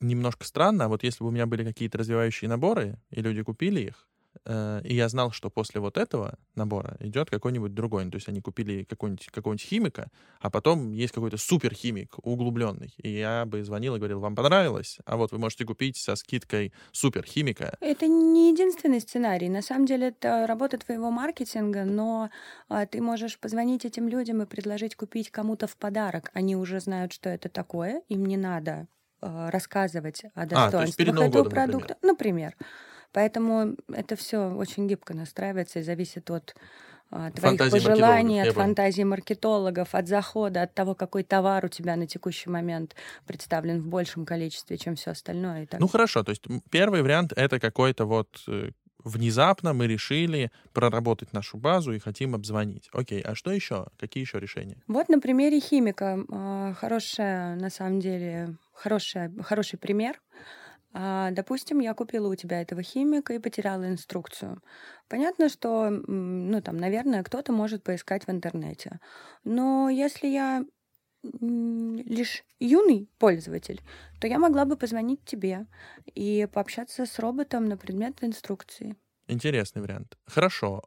немножко 0.00 0.44
странно. 0.44 0.86
А 0.86 0.88
вот 0.88 1.02
если 1.02 1.24
бы 1.24 1.28
у 1.28 1.32
меня 1.32 1.46
были 1.46 1.64
какие-то 1.64 1.98
развивающие 1.98 2.48
наборы, 2.48 3.00
и 3.10 3.20
люди 3.22 3.42
купили 3.42 3.80
их, 3.80 4.08
и 4.46 4.94
я 4.94 5.08
знал, 5.08 5.30
что 5.30 5.50
после 5.50 5.80
вот 5.80 5.96
этого 5.96 6.38
набора 6.54 6.96
идет 7.00 7.30
какой-нибудь 7.30 7.74
другой. 7.74 8.08
То 8.10 8.16
есть 8.16 8.28
они 8.28 8.40
купили 8.40 8.84
какого-нибудь 8.84 9.26
какого 9.26 9.56
химика, 9.56 10.10
а 10.40 10.50
потом 10.50 10.92
есть 10.92 11.12
какой-то 11.12 11.36
суперхимик 11.36 12.16
углубленный. 12.22 12.94
И 12.96 13.10
я 13.10 13.44
бы 13.44 13.62
звонил 13.62 13.94
и 13.94 13.98
говорил, 13.98 14.20
вам 14.20 14.34
понравилось? 14.34 14.98
А 15.04 15.16
вот 15.16 15.32
вы 15.32 15.38
можете 15.38 15.64
купить 15.64 15.96
со 15.96 16.16
скидкой 16.16 16.72
суперхимика. 16.92 17.76
Это 17.80 18.06
не 18.06 18.50
единственный 18.52 19.00
сценарий. 19.00 19.48
На 19.48 19.62
самом 19.62 19.86
деле 19.86 20.08
это 20.08 20.46
работа 20.46 20.78
твоего 20.78 21.10
маркетинга, 21.10 21.84
но 21.84 22.30
а, 22.68 22.86
ты 22.86 23.00
можешь 23.00 23.38
позвонить 23.38 23.84
этим 23.84 24.08
людям 24.08 24.42
и 24.42 24.46
предложить 24.46 24.96
купить 24.96 25.30
кому-то 25.30 25.66
в 25.66 25.76
подарок. 25.76 26.30
Они 26.34 26.56
уже 26.56 26.80
знают, 26.80 27.12
что 27.12 27.28
это 27.28 27.48
такое, 27.48 28.02
им 28.08 28.26
не 28.26 28.36
надо 28.36 28.88
а, 29.20 29.50
рассказывать 29.50 30.24
о 30.34 30.46
достоинствах 30.46 31.18
а, 31.18 31.24
этого 31.24 31.44
продукта. 31.48 31.96
Например. 32.02 32.54
например. 32.54 32.56
Поэтому 33.12 33.76
это 33.92 34.16
все 34.16 34.50
очень 34.54 34.88
гибко 34.88 35.14
настраивается 35.14 35.78
и 35.78 35.82
зависит 35.82 36.30
от 36.30 36.54
а, 37.10 37.30
твоих 37.30 37.58
фантазии 37.58 37.86
пожеланий, 37.86 38.42
от 38.42 38.54
фантазии 38.54 39.02
маркетологов, 39.02 39.94
от 39.94 40.08
захода, 40.08 40.62
от 40.62 40.74
того, 40.74 40.94
какой 40.94 41.22
товар 41.22 41.64
у 41.66 41.68
тебя 41.68 41.94
на 41.96 42.06
текущий 42.06 42.48
момент 42.48 42.96
представлен 43.26 43.80
в 43.80 43.86
большем 43.86 44.24
количестве, 44.24 44.78
чем 44.78 44.96
все 44.96 45.10
остальное. 45.10 45.68
Ну 45.78 45.88
хорошо, 45.88 46.22
то 46.22 46.30
есть 46.30 46.44
первый 46.70 47.02
вариант 47.02 47.32
это 47.36 47.60
какой-то 47.60 48.06
вот 48.06 48.42
э, 48.48 48.70
внезапно 49.04 49.74
мы 49.74 49.86
решили 49.86 50.50
проработать 50.72 51.34
нашу 51.34 51.58
базу 51.58 51.92
и 51.92 51.98
хотим 51.98 52.34
обзвонить. 52.34 52.88
Окей, 52.92 53.20
а 53.20 53.34
что 53.34 53.50
еще? 53.52 53.88
Какие 53.98 54.24
еще 54.24 54.40
решения? 54.40 54.82
Вот 54.88 55.10
на 55.10 55.20
примере 55.20 55.60
химика. 55.60 56.24
А, 56.30 56.72
хорошая, 56.74 57.56
на 57.56 57.68
самом 57.68 58.00
деле, 58.00 58.56
хорошая, 58.72 59.30
хороший 59.42 59.78
пример. 59.78 60.20
А, 60.94 61.30
допустим, 61.30 61.80
я 61.80 61.94
купила 61.94 62.28
у 62.28 62.34
тебя 62.34 62.60
этого 62.60 62.82
химика 62.82 63.32
и 63.34 63.38
потеряла 63.38 63.88
инструкцию. 63.88 64.62
Понятно, 65.08 65.48
что, 65.48 65.90
ну, 65.90 66.60
там, 66.62 66.76
наверное, 66.76 67.22
кто-то 67.22 67.52
может 67.52 67.82
поискать 67.82 68.26
в 68.26 68.30
интернете. 68.30 69.00
Но 69.44 69.88
если 69.88 70.26
я 70.28 70.64
лишь 71.22 72.44
юный 72.58 73.08
пользователь, 73.18 73.80
то 74.20 74.26
я 74.26 74.38
могла 74.38 74.64
бы 74.64 74.76
позвонить 74.76 75.24
тебе 75.24 75.66
и 76.06 76.48
пообщаться 76.52 77.06
с 77.06 77.18
роботом 77.18 77.66
на 77.66 77.76
предмет 77.76 78.22
инструкции. 78.22 78.96
Интересный 79.28 79.82
вариант. 79.82 80.18
Хорошо. 80.26 80.82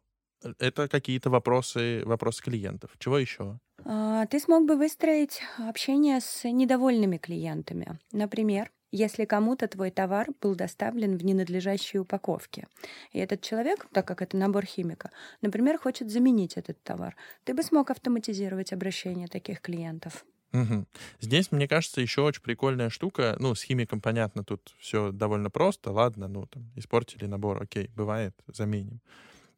Это 0.59 0.87
какие-то 0.87 1.29
вопросы, 1.29 2.03
вопросы 2.05 2.43
клиентов. 2.43 2.95
Чего 2.99 3.17
еще? 3.17 3.59
А, 3.83 4.25
ты 4.27 4.39
смог 4.39 4.65
бы 4.65 4.75
выстроить 4.77 5.41
общение 5.57 6.19
с 6.21 6.43
недовольными 6.49 7.17
клиентами. 7.17 7.99
Например, 8.11 8.71
если 8.95 9.25
кому-то 9.25 9.67
твой 9.67 9.91
товар 9.91 10.27
был 10.41 10.55
доставлен 10.55 11.17
в 11.17 11.25
ненадлежащей 11.25 11.99
упаковке. 11.99 12.67
И 13.11 13.19
этот 13.19 13.41
человек, 13.41 13.87
так 13.91 14.07
как 14.07 14.21
это 14.21 14.37
набор 14.37 14.65
химика, 14.65 15.11
например, 15.41 15.77
хочет 15.77 16.09
заменить 16.09 16.57
этот 16.57 16.81
товар, 16.83 17.15
ты 17.43 17.53
бы 17.53 17.63
смог 17.63 17.91
автоматизировать 17.91 18.73
обращение 18.73 19.27
таких 19.27 19.61
клиентов. 19.61 20.25
Угу. 20.53 20.85
Здесь, 21.19 21.51
мне 21.51 21.67
кажется, 21.67 21.99
еще 21.99 22.21
очень 22.21 22.41
прикольная 22.41 22.89
штука. 22.89 23.35
Ну, 23.39 23.53
с 23.53 23.63
химиком, 23.63 23.99
понятно, 23.99 24.45
тут 24.45 24.73
все 24.79 25.11
довольно 25.11 25.49
просто. 25.49 25.91
Ладно, 25.91 26.27
ну, 26.29 26.45
там, 26.45 26.71
испортили 26.75 27.25
набор, 27.25 27.61
окей, 27.61 27.89
бывает, 27.95 28.33
заменим. 28.47 29.01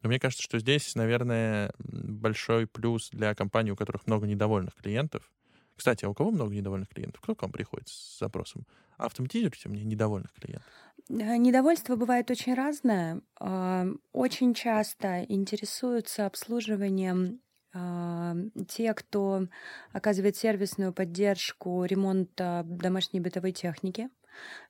Но 0.02 0.08
мне 0.08 0.18
кажется, 0.18 0.42
что 0.42 0.58
здесь, 0.58 0.94
наверное, 0.94 1.72
большой 1.78 2.66
плюс 2.66 3.10
для 3.10 3.34
компаний, 3.34 3.72
у 3.72 3.76
которых 3.76 4.06
много 4.06 4.26
недовольных 4.26 4.74
клиентов. 4.74 5.30
Кстати, 5.78 6.04
а 6.04 6.08
у 6.08 6.14
кого 6.14 6.32
много 6.32 6.52
недовольных 6.52 6.88
клиентов? 6.88 7.20
Кто 7.20 7.36
к 7.36 7.42
вам 7.42 7.52
приходит 7.52 7.88
с 7.88 8.18
запросом? 8.18 8.66
Автоматизируйте 8.96 9.68
мне 9.68 9.84
недовольных 9.84 10.32
клиентов. 10.32 10.72
Э, 11.08 11.36
недовольство 11.36 11.94
бывает 11.94 12.32
очень 12.32 12.54
разное. 12.54 13.20
А, 13.38 13.86
очень 14.12 14.54
часто 14.54 15.22
интересуются 15.22 16.26
обслуживанием 16.26 17.40
а, 17.72 18.34
те, 18.66 18.92
кто 18.92 19.46
оказывает 19.92 20.34
сервисную 20.34 20.92
поддержку 20.92 21.84
ремонта 21.84 22.64
домашней 22.66 23.20
бытовой 23.20 23.52
техники. 23.52 24.08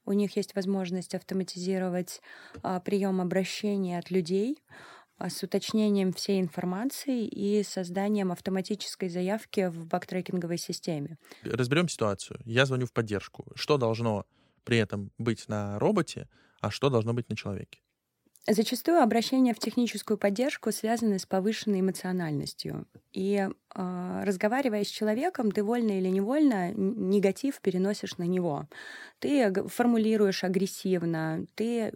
У 0.05 0.13
них 0.13 0.37
есть 0.37 0.55
возможность 0.55 1.15
автоматизировать 1.15 2.21
прием 2.85 3.23
обращений 3.23 3.99
от 3.99 4.11
людей 4.11 4.63
с 5.21 5.43
уточнением 5.43 6.13
всей 6.13 6.41
информации 6.41 7.27
и 7.27 7.63
созданием 7.63 8.31
автоматической 8.33 9.09
заявки 9.09 9.69
в 9.69 9.87
бактрекинговой 9.87 10.59
системе. 10.59 11.19
Разберем 11.43 11.89
ситуацию. 11.89 12.41
Я 12.45 12.67
звоню 12.67 12.87
в 12.87 12.93
поддержку. 12.93 13.47
Что 13.55 13.79
должно 13.79 14.27
при 14.65 14.79
этом 14.79 15.11
быть 15.19 15.49
на 15.49 15.79
роботе, 15.79 16.29
а 16.61 16.71
что 16.71 16.91
должно 16.91 17.15
быть 17.15 17.29
на 17.29 17.37
человеке? 17.37 17.81
Зачастую 18.51 19.03
обращения 19.03 19.53
в 19.53 19.59
техническую 19.59 20.17
поддержку 20.17 20.73
связаны 20.73 21.19
с 21.19 21.27
повышенной 21.27 21.81
эмоциональностью. 21.81 22.87
И 23.13 23.47
разговаривая 23.75 24.83
с 24.85 24.89
человеком, 24.89 25.53
ты 25.53 25.63
вольно 25.63 25.99
или 25.99 26.09
невольно 26.09 26.73
негатив 26.73 27.61
переносишь 27.61 28.19
на 28.19 28.25
него. 28.25 28.67
Ты 29.21 29.53
формулируешь 29.69 30.45
агрессивно, 30.45 31.47
ты 31.55 31.93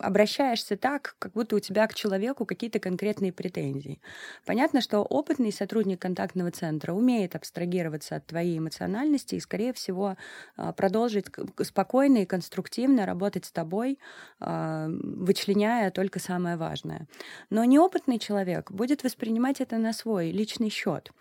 обращаешься 0.00 0.76
так, 0.76 1.16
как 1.18 1.32
будто 1.32 1.56
у 1.56 1.60
тебя 1.60 1.86
к 1.86 1.94
человеку 1.94 2.44
какие-то 2.44 2.78
конкретные 2.80 3.32
претензии. 3.32 4.00
Понятно, 4.44 4.80
что 4.80 5.00
опытный 5.00 5.52
сотрудник 5.52 6.00
контактного 6.00 6.50
центра 6.50 6.92
умеет 6.92 7.36
абстрагироваться 7.36 8.16
от 8.16 8.26
твоей 8.26 8.58
эмоциональности 8.58 9.36
и, 9.36 9.40
скорее 9.40 9.72
всего, 9.72 10.16
э, 10.56 10.72
продолжить 10.76 11.26
спокойно 11.62 12.18
и 12.18 12.26
конструктивно 12.26 13.06
работать 13.06 13.44
с 13.44 13.52
тобой, 13.52 13.98
вычленять 14.40 15.70
объясняя 15.70 15.90
только 15.90 16.18
самое 16.18 16.56
важное. 16.56 17.06
Но 17.50 17.64
неопытный 17.64 18.18
человек 18.18 18.70
будет 18.70 19.04
воспринимать 19.04 19.60
это 19.60 19.78
на 19.78 19.92
свой 19.92 20.30
личный 20.30 20.70
счет. 20.70 20.79
Поэтому 20.80 21.12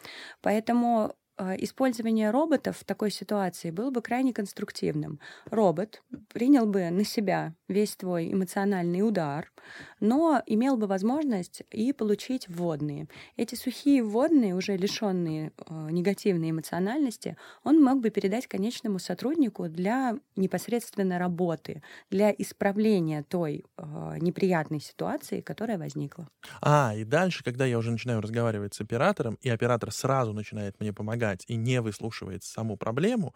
а, 1.02 1.13
использование 1.58 2.32
роботов 2.32 2.78
в 2.80 2.84
такой 2.84 3.12
ситуации 3.12 3.71
было 3.71 3.91
бы 3.91 4.02
крайне 4.02 4.34
конструктивным. 4.34 5.19
Робот 5.45 6.02
принял 6.34 6.65
бы 6.65 6.89
на 6.89 7.04
себя 7.04 7.54
весь 7.67 7.95
твой 7.95 8.34
эмоциональный 8.34 9.02
удар, 9.08 9.52
но 9.99 10.41
имел 10.45 10.78
бы 10.78 10.88
возможность 10.88 11.63
и 11.71 11.93
получить 11.93 12.47
вводные. 12.47 13.08
Эти 13.38 13.56
сухие 13.56 14.04
вводные, 14.04 14.56
уже 14.56 14.75
лишенные 14.75 15.52
э, 15.58 15.88
негативной 15.91 16.52
эмоциональности, 16.52 17.38
он 17.63 17.82
мог 17.82 18.02
бы 18.02 18.10
передать 18.10 18.47
конечному 18.47 18.99
сотруднику 18.99 19.69
для 19.69 20.17
непосредственно 20.36 21.19
работы, 21.19 21.84
для 22.10 22.32
исправления 22.32 23.23
той 23.23 23.65
э, 23.78 24.17
неприятной 24.19 24.80
ситуации, 24.80 25.41
которая 25.41 25.78
возникла. 25.78 26.28
А, 26.62 26.93
и 26.95 27.04
дальше, 27.04 27.43
когда 27.43 27.65
я 27.65 27.78
уже 27.78 27.91
начинаю 27.91 28.21
разговаривать 28.21 28.73
с 28.73 28.82
оператором, 28.82 29.38
и 29.41 29.49
оператор 29.49 29.91
сразу 29.91 30.34
начинает 30.34 30.80
мне 30.80 30.91
помогать, 30.93 31.28
читать 31.29 31.45
и 31.47 31.55
не 31.55 31.81
выслушивает 31.81 32.43
саму 32.43 32.77
проблему, 32.77 33.33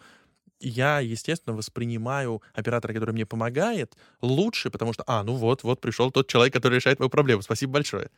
я, 0.59 0.99
естественно, 0.99 1.55
воспринимаю 1.55 2.41
оператора, 2.53 2.93
который 2.93 3.11
мне 3.11 3.25
помогает, 3.25 3.97
лучше, 4.21 4.69
потому 4.69 4.93
что, 4.93 5.03
а, 5.07 5.23
ну 5.23 5.35
вот, 5.35 5.63
вот 5.63 5.81
пришел 5.81 6.11
тот 6.11 6.27
человек, 6.27 6.53
который 6.53 6.75
решает 6.75 6.99
мою 6.99 7.09
проблему. 7.09 7.41
Спасибо 7.41 7.73
большое. 7.73 8.09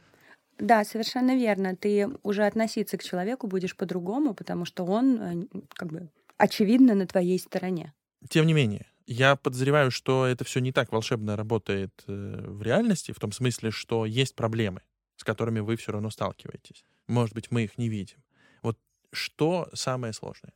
Да, 0.59 0.83
совершенно 0.83 1.35
верно. 1.35 1.75
Ты 1.75 2.07
уже 2.23 2.45
относиться 2.45 2.97
к 2.97 3.03
человеку 3.03 3.47
будешь 3.47 3.75
по-другому, 3.75 4.33
потому 4.33 4.65
что 4.65 4.85
он, 4.85 5.21
э, 5.21 5.45
как 5.73 5.91
бы, 5.91 6.07
очевидно, 6.37 6.95
на 6.95 7.05
твоей 7.05 7.39
стороне. 7.39 7.93
Тем 8.29 8.45
не 8.45 8.53
менее, 8.53 8.85
я 9.07 9.35
подозреваю, 9.35 9.91
что 9.91 10.25
это 10.25 10.43
все 10.43 10.59
не 10.61 10.71
так 10.71 10.91
волшебно 10.91 11.35
работает 11.35 11.91
э, 12.07 12.45
в 12.47 12.61
реальности, 12.61 13.11
в 13.11 13.19
том 13.19 13.31
смысле, 13.31 13.71
что 13.71 14.05
есть 14.05 14.35
проблемы, 14.35 14.81
с 15.17 15.23
которыми 15.23 15.59
вы 15.61 15.75
все 15.75 15.91
равно 15.91 16.09
сталкиваетесь. 16.09 16.85
Может 17.07 17.35
быть, 17.35 17.51
мы 17.51 17.63
их 17.63 17.77
не 17.77 17.89
видим. 17.89 18.24
Что 19.15 19.69
самое 19.73 20.13
сложное? 20.13 20.53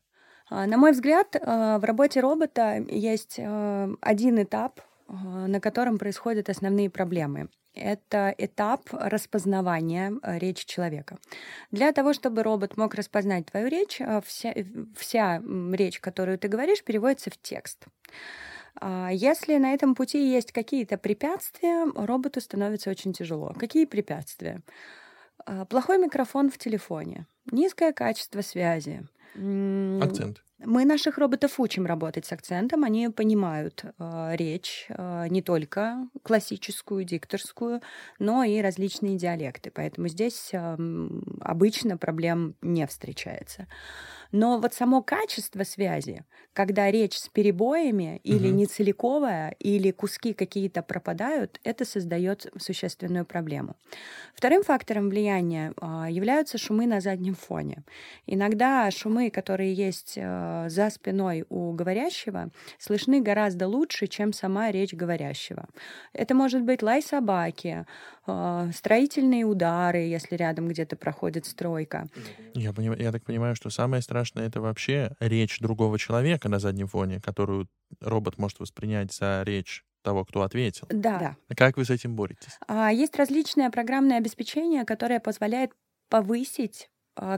А, 0.49 0.65
на 0.65 0.77
мой 0.77 0.91
взгляд, 0.91 1.35
а, 1.35 1.79
в 1.79 1.83
работе 1.83 2.19
робота 2.19 2.83
есть 2.89 3.39
а, 3.39 3.89
один 4.01 4.41
этап, 4.41 4.81
на 5.07 5.59
котором 5.59 5.97
происходят 5.97 6.49
основные 6.49 6.89
проблемы. 6.91 7.49
Это 7.73 8.35
этап 8.37 8.81
распознавания 8.91 10.13
речи 10.23 10.67
человека. 10.67 11.17
Для 11.71 11.91
того, 11.93 12.13
чтобы 12.13 12.43
робот 12.43 12.77
мог 12.77 12.93
распознать 12.93 13.47
твою 13.47 13.69
речь, 13.69 13.99
вся, 14.23 14.53
вся 14.95 15.41
речь, 15.71 15.99
которую 15.99 16.37
ты 16.37 16.47
говоришь, 16.47 16.83
переводится 16.83 17.31
в 17.31 17.41
текст. 17.41 17.85
Если 19.11 19.57
на 19.57 19.73
этом 19.73 19.95
пути 19.95 20.31
есть 20.31 20.51
какие-то 20.51 20.99
препятствия, 20.99 21.91
роботу 21.95 22.39
становится 22.39 22.91
очень 22.91 23.13
тяжело. 23.13 23.55
Какие 23.57 23.85
препятствия? 23.85 24.61
Плохой 25.69 25.97
микрофон 25.97 26.49
в 26.49 26.57
телефоне, 26.57 27.25
низкое 27.51 27.91
качество 27.93 28.41
связи. 28.41 29.07
Акцент. 29.35 30.43
Мы 30.65 30.83
наших 30.83 31.17
роботов 31.17 31.57
учим 31.57 31.85
работать 31.85 32.25
с 32.25 32.33
акцентом, 32.33 32.83
они 32.83 33.07
понимают 33.07 33.85
э, 33.97 34.31
речь 34.35 34.87
э, 34.89 35.27
не 35.29 35.41
только 35.41 36.09
классическую, 36.21 37.05
дикторскую, 37.05 37.81
но 38.19 38.43
и 38.43 38.59
различные 38.59 39.17
диалекты. 39.17 39.71
Поэтому 39.71 40.09
здесь 40.09 40.49
э, 40.51 40.77
обычно 41.39 41.97
проблем 41.97 42.55
не 42.61 42.85
встречается. 42.87 43.67
Но 44.31 44.59
вот 44.59 44.73
само 44.73 45.01
качество 45.01 45.63
связи, 45.63 46.23
когда 46.53 46.91
речь 46.91 47.17
с 47.17 47.29
перебоями 47.29 48.19
или 48.23 48.49
угу. 48.49 48.57
нецеликовая, 48.57 49.55
или 49.59 49.91
куски 49.91 50.33
какие-то 50.33 50.83
пропадают, 50.83 51.59
это 51.63 51.83
создает 51.85 52.45
существенную 52.57 53.25
проблему. 53.25 53.75
Вторым 54.35 54.63
фактором 54.63 55.09
влияния 55.09 55.73
а, 55.77 56.09
являются 56.09 56.57
шумы 56.57 56.85
на 56.85 57.01
заднем 57.01 57.33
фоне. 57.33 57.83
Иногда 58.27 58.91
шумы, 58.91 59.18
которые 59.27 59.73
есть 59.73 60.17
а, 60.17 60.69
за 60.69 60.89
спиной 60.89 61.43
у 61.49 61.73
говорящего, 61.73 62.49
слышны 62.77 63.21
гораздо 63.21 63.67
лучше, 63.67 64.07
чем 64.07 64.31
сама 64.31 64.71
речь 64.71 64.93
говорящего. 64.93 65.67
Это 66.13 66.33
может 66.33 66.63
быть 66.63 66.81
лай 66.81 67.01
собаки, 67.01 67.85
а, 68.25 68.71
строительные 68.73 69.43
удары, 69.43 69.99
если 69.99 70.35
рядом 70.37 70.69
где-то 70.69 70.95
проходит 70.95 71.45
стройка. 71.45 72.07
Я, 72.53 72.71
понимаю, 72.71 73.01
я 73.01 73.11
так 73.11 73.25
понимаю, 73.25 73.55
что 73.55 73.69
самое 73.69 74.01
страшное 74.01 74.47
это 74.47 74.61
вообще 74.61 75.11
речь 75.19 75.59
другого 75.59 75.99
человека 75.99 76.47
на 76.47 76.59
заднем 76.59 76.87
фоне, 76.87 77.19
которую 77.19 77.67
робот 77.99 78.37
может 78.37 78.59
воспринять 78.59 79.13
за 79.13 79.43
речь 79.45 79.83
того, 80.01 80.25
кто 80.25 80.43
ответил. 80.43 80.87
Да. 80.89 81.35
А 81.47 81.55
как 81.55 81.77
вы 81.77 81.85
с 81.85 81.89
этим 81.89 82.15
боретесь? 82.15 82.57
А, 82.67 82.91
есть 82.91 83.15
различное 83.17 83.69
программное 83.69 84.17
обеспечение, 84.17 84.85
которое 84.85 85.19
позволяет 85.19 85.71
повысить 86.09 86.89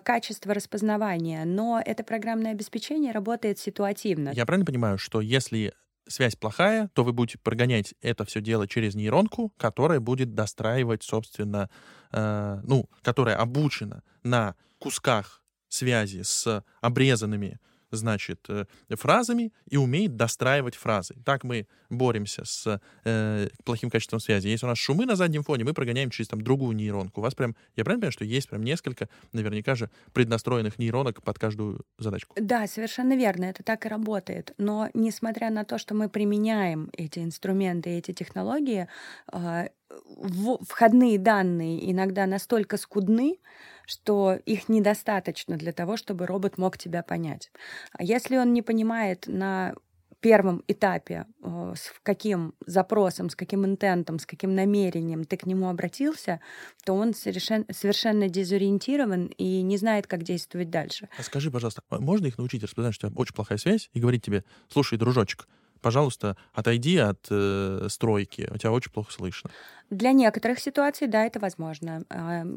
качество 0.04 0.54
распознавания, 0.54 1.46
но 1.46 1.82
это 1.84 2.04
программное 2.04 2.52
обеспечение 2.52 3.12
работает 3.12 3.60
ситуативно. 3.60 4.32
Я 4.34 4.46
правильно 4.46 4.66
понимаю, 4.66 4.98
что 4.98 5.22
если 5.22 5.74
связь 6.08 6.36
плохая, 6.36 6.90
то 6.94 7.04
вы 7.04 7.14
будете 7.14 7.38
прогонять 7.38 7.94
это 8.02 8.26
все 8.26 8.42
дело 8.42 8.68
через 8.68 8.96
нейронку, 8.96 9.54
которая 9.58 10.00
будет 10.00 10.34
достраивать, 10.34 11.04
собственно, 11.04 11.70
э, 12.12 12.62
ну, 12.64 12.90
которая 13.02 13.38
обучена 13.38 14.04
на 14.24 14.56
кусках 14.80 15.44
связи 15.70 16.22
с 16.24 16.64
обрезанными 16.82 17.60
значит, 17.92 18.46
э, 18.50 18.66
фразами 18.96 19.54
и 19.70 19.78
умеет 19.78 20.16
достраивать 20.16 20.76
фразы. 20.76 21.16
Так 21.26 21.44
мы 21.44 21.68
боремся 21.90 22.46
с 22.46 22.82
э, 23.04 23.48
плохим 23.64 23.90
качеством 23.90 24.20
связи. 24.20 24.48
Если 24.48 24.66
у 24.66 24.70
нас 24.70 24.78
шумы 24.78 25.06
на 25.06 25.16
заднем 25.16 25.44
фоне, 25.44 25.64
мы 25.64 25.74
прогоняем 25.74 26.10
через 26.10 26.30
там 26.30 26.42
другую 26.42 26.76
нейронку. 26.76 27.22
У 27.22 27.24
вас 27.24 27.36
прям, 27.36 27.56
я 27.76 27.84
правильно 27.84 28.02
понимаю, 28.02 28.12
что 28.14 28.26
есть 28.26 28.50
прям 28.50 28.64
несколько, 28.64 29.10
наверняка 29.34 29.76
же, 29.76 29.90
преднастроенных 30.14 30.80
нейронок 30.80 31.22
под 31.22 31.38
каждую 31.38 31.82
задачку? 31.98 32.36
Да, 32.40 32.68
совершенно 32.68 33.16
верно, 33.16 33.46
это 33.46 33.64
так 33.64 33.86
и 33.86 33.90
работает. 33.90 34.54
Но 34.58 34.90
несмотря 34.94 35.50
на 35.50 35.66
то, 35.66 35.78
что 35.78 35.94
мы 35.94 36.10
применяем 36.10 36.90
эти 36.94 37.20
инструменты, 37.20 37.90
эти 37.90 38.14
технологии, 38.14 38.88
э, 39.32 39.68
входные 40.68 41.18
данные 41.20 41.92
иногда 41.92 42.26
настолько 42.26 42.78
скудны, 42.78 43.38
что 43.92 44.40
их 44.46 44.70
недостаточно 44.70 45.58
для 45.58 45.74
того, 45.74 45.98
чтобы 45.98 46.26
робот 46.26 46.58
мог 46.58 46.78
тебя 46.78 47.04
понять. 47.04 47.52
А 47.92 48.04
если 48.04 48.38
он 48.38 48.54
не 48.54 48.62
понимает 48.62 49.26
на 49.28 49.74
первом 50.22 50.64
этапе, 50.68 51.26
э, 51.44 51.74
с 51.76 51.92
каким 52.04 52.54
запросом, 52.66 53.30
с 53.30 53.36
каким 53.36 53.66
интентом, 53.66 54.20
с 54.20 54.26
каким 54.26 54.56
намерением 54.56 55.26
ты 55.26 55.36
к 55.36 55.46
нему 55.46 55.68
обратился, 55.68 56.40
то 56.86 56.94
он 56.94 57.14
совершенно, 57.14 57.66
совершенно 57.72 58.30
дезориентирован 58.30 59.28
и 59.38 59.62
не 59.64 59.78
знает, 59.78 60.08
как 60.08 60.24
действовать 60.24 60.70
дальше. 60.70 61.10
А 61.18 61.24
скажи, 61.24 61.52
пожалуйста, 61.52 61.82
а 61.90 62.00
можно 62.00 62.28
их 62.28 62.38
научить 62.38 62.64
распознать, 62.64 62.94
что 62.94 63.08
у 63.08 63.10
тебя 63.10 63.20
очень 63.20 63.34
плохая 63.34 63.58
связь, 63.58 63.90
и 63.94 64.00
говорить 64.00 64.24
тебе, 64.24 64.44
слушай, 64.70 64.98
дружочек, 64.98 65.48
пожалуйста, 65.82 66.38
отойди 66.54 66.98
от 66.98 67.28
э, 67.30 67.88
стройки, 67.90 68.48
у 68.52 68.58
тебя 68.58 68.72
очень 68.72 68.92
плохо 68.92 69.12
слышно. 69.12 69.50
Для 69.90 70.14
некоторых 70.14 70.60
ситуаций, 70.60 71.08
да, 71.08 71.26
это 71.26 71.40
возможно. 71.40 72.06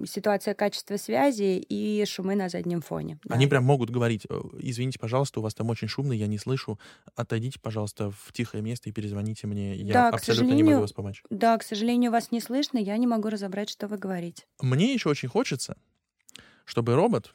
Ситуация 0.07 0.55
качества 0.55 0.97
связи 0.97 1.59
и 1.59 2.05
шумы 2.07 2.37
на 2.37 2.49
заднем 2.49 2.81
фоне. 2.81 3.19
Да. 3.25 3.35
Они 3.35 3.49
прям 3.49 3.65
могут 3.65 3.91
говорить, 3.91 4.27
«Э, 4.29 4.41
извините, 4.59 4.99
пожалуйста, 4.99 5.41
у 5.41 5.43
вас 5.43 5.55
там 5.55 5.69
очень 5.71 5.89
шумно, 5.89 6.13
я 6.13 6.27
не 6.27 6.39
слышу, 6.39 6.79
отойдите, 7.17 7.59
пожалуйста, 7.61 8.11
в 8.11 8.33
тихое 8.33 8.63
место 8.63 8.89
и 8.89 8.93
перезвоните 8.93 9.47
мне, 9.47 9.75
я 9.75 9.93
Да, 9.93 10.09
абсолютно 10.11 10.53
не 10.53 10.63
могу 10.63 10.81
вас 10.81 10.93
помочь. 10.93 11.23
Да, 11.31 11.59
к 11.59 11.63
сожалению, 11.63 12.13
вас 12.13 12.31
не 12.31 12.41
слышно, 12.41 12.79
я 12.79 12.97
не 12.97 13.07
могу 13.07 13.29
разобрать, 13.29 13.71
что 13.71 13.89
вы 13.89 13.99
говорите. 13.99 14.45
Мне 14.61 14.93
еще 14.95 15.09
очень 15.09 15.29
хочется, 15.29 15.77
чтобы 16.65 16.95
робот, 16.95 17.35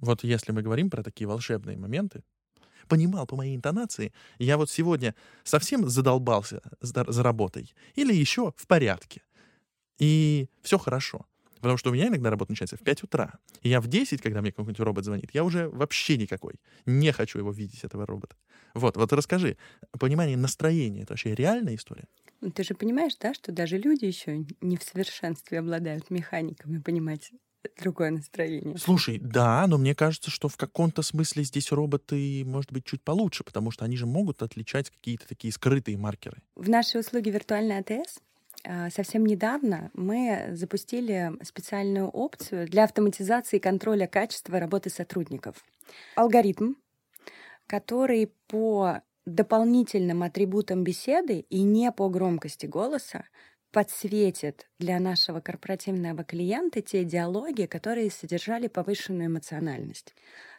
вот 0.00 0.24
если 0.24 0.52
мы 0.52 0.62
говорим 0.62 0.90
про 0.90 1.02
такие 1.02 1.26
волшебные 1.26 1.76
моменты, 1.76 2.22
понимал 2.88 3.26
по 3.26 3.36
моей 3.36 3.56
интонации, 3.56 4.12
я 4.38 4.56
вот 4.56 4.70
сегодня 4.70 5.14
совсем 5.44 5.88
задолбался 5.88 6.60
за, 6.80 7.04
работой 7.04 7.74
или 7.94 8.14
еще 8.14 8.52
в 8.56 8.66
порядке. 8.66 9.22
И 9.98 10.48
все 10.62 10.78
хорошо. 10.78 11.26
Потому 11.60 11.76
что 11.76 11.90
у 11.90 11.94
меня 11.94 12.06
иногда 12.06 12.30
работа 12.30 12.52
начинается 12.52 12.76
в 12.76 12.80
5 12.80 13.02
утра. 13.02 13.32
И 13.62 13.68
я 13.68 13.80
в 13.80 13.88
10, 13.88 14.22
когда 14.22 14.40
мне 14.40 14.52
какой-нибудь 14.52 14.78
робот 14.80 15.04
звонит, 15.04 15.30
я 15.34 15.42
уже 15.42 15.68
вообще 15.68 16.16
никакой. 16.16 16.54
Не 16.86 17.12
хочу 17.12 17.38
его 17.38 17.50
видеть, 17.50 17.82
этого 17.82 18.06
робота. 18.06 18.36
Вот, 18.74 18.96
вот 18.96 19.12
расскажи, 19.12 19.56
понимание 19.98 20.36
настроения— 20.36 21.02
это 21.02 21.14
вообще 21.14 21.34
реальная 21.34 21.74
история? 21.74 22.06
Ну, 22.40 22.50
Ты 22.52 22.62
же 22.62 22.74
понимаешь, 22.74 23.16
да, 23.20 23.34
что 23.34 23.50
даже 23.50 23.76
люди 23.76 24.04
еще 24.04 24.46
не 24.60 24.76
в 24.76 24.82
совершенстве 24.84 25.58
обладают 25.58 26.10
механиками 26.10 26.78
понимать 26.78 27.32
другое 27.80 28.10
настроение. 28.10 28.76
Слушай, 28.78 29.18
да, 29.18 29.66
но 29.66 29.78
мне 29.78 29.94
кажется, 29.94 30.30
что 30.30 30.48
в 30.48 30.56
каком-то 30.56 31.02
смысле 31.02 31.44
здесь 31.44 31.72
роботы, 31.72 32.42
может 32.44 32.72
быть, 32.72 32.84
чуть 32.84 33.02
получше, 33.02 33.44
потому 33.44 33.70
что 33.70 33.84
они 33.84 33.96
же 33.96 34.06
могут 34.06 34.42
отличать 34.42 34.90
какие-то 34.90 35.26
такие 35.28 35.52
скрытые 35.52 35.96
маркеры. 35.96 36.42
В 36.56 36.68
нашей 36.68 37.00
услуге 37.00 37.30
«Виртуальный 37.30 37.78
АТС» 37.78 38.18
а, 38.64 38.90
совсем 38.90 39.24
недавно 39.24 39.90
мы 39.94 40.48
запустили 40.52 41.32
специальную 41.42 42.08
опцию 42.08 42.68
для 42.68 42.84
автоматизации 42.84 43.58
контроля 43.58 44.06
качества 44.06 44.58
работы 44.58 44.90
сотрудников. 44.90 45.64
Алгоритм, 46.16 46.74
который 47.66 48.32
по 48.48 49.00
дополнительным 49.26 50.22
атрибутам 50.22 50.84
беседы 50.84 51.40
и 51.40 51.62
не 51.62 51.92
по 51.92 52.08
громкости 52.08 52.66
голоса 52.66 53.24
подсветит 53.72 54.68
для 54.78 54.98
нашего 54.98 55.40
корпоративного 55.40 56.24
клиента 56.24 56.80
те 56.80 57.04
диалоги, 57.04 57.66
которые 57.66 58.10
содержали 58.10 58.68
повышенную 58.68 59.28
эмоциональность. 59.28 60.14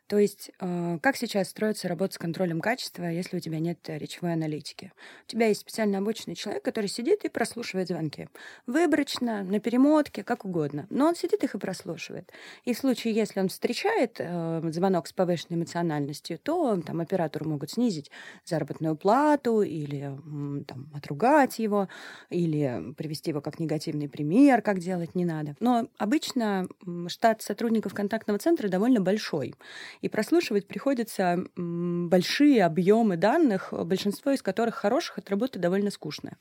То 0.09 0.17
есть, 0.17 0.49
э, 0.59 0.97
как 1.03 1.15
сейчас 1.15 1.49
строится 1.49 1.87
работа 1.87 2.15
с 2.15 2.17
контролем 2.17 2.61
качества, 2.61 3.03
если 3.03 3.37
у 3.37 3.39
тебя 3.39 3.59
нет 3.59 3.77
речевой 3.87 4.33
аналитики? 4.33 4.91
У 5.27 5.29
тебя 5.29 5.45
есть 5.45 5.61
специально 5.61 5.99
обученный 5.99 6.33
человек, 6.33 6.63
который 6.63 6.87
сидит 6.87 7.25
и 7.25 7.29
прослушивает 7.29 7.89
звонки. 7.89 8.27
Выборочно, 8.65 9.43
на 9.43 9.59
перемотке, 9.59 10.23
как 10.23 10.45
угодно. 10.45 10.87
Но 10.89 11.05
он 11.05 11.15
сидит 11.15 11.43
их 11.43 11.53
и 11.53 11.59
прослушивает. 11.59 12.31
И 12.65 12.73
в 12.73 12.77
случае, 12.79 13.13
если 13.13 13.39
он 13.39 13.49
встречает 13.49 14.15
э, 14.17 14.61
звонок 14.71 15.05
с 15.05 15.13
повышенной 15.13 15.59
эмоциональностью, 15.59 16.39
то 16.39 16.81
там 16.81 17.01
оператору 17.01 17.47
могут 17.47 17.69
снизить 17.69 18.09
заработную 18.45 18.95
плату 18.95 19.61
или 19.61 20.17
там, 20.65 20.89
отругать 20.95 21.59
его, 21.59 21.87
или 22.31 22.95
привести 22.97 23.29
его 23.29 23.41
как 23.41 23.59
негативный 23.59 24.09
пример, 24.09 24.63
как 24.63 24.79
делать 24.79 25.13
не 25.13 25.25
надо. 25.25 25.55
Но 25.59 25.87
обычно 25.99 26.67
штат 27.09 27.43
сотрудников 27.43 27.93
контактного 27.93 28.39
центра 28.39 28.69
довольно 28.69 29.01
большой. 29.01 29.53
И 30.01 30.09
прослушивать 30.09 30.67
приходится 30.67 31.43
большие 31.55 32.63
объемы 32.63 33.17
данных, 33.17 33.73
большинство 33.73 34.31
из 34.31 34.41
которых 34.41 34.75
хороших, 34.75 35.17
от 35.17 35.29
работы 35.29 35.59
довольно 35.59 35.91
скучная. 35.91 36.37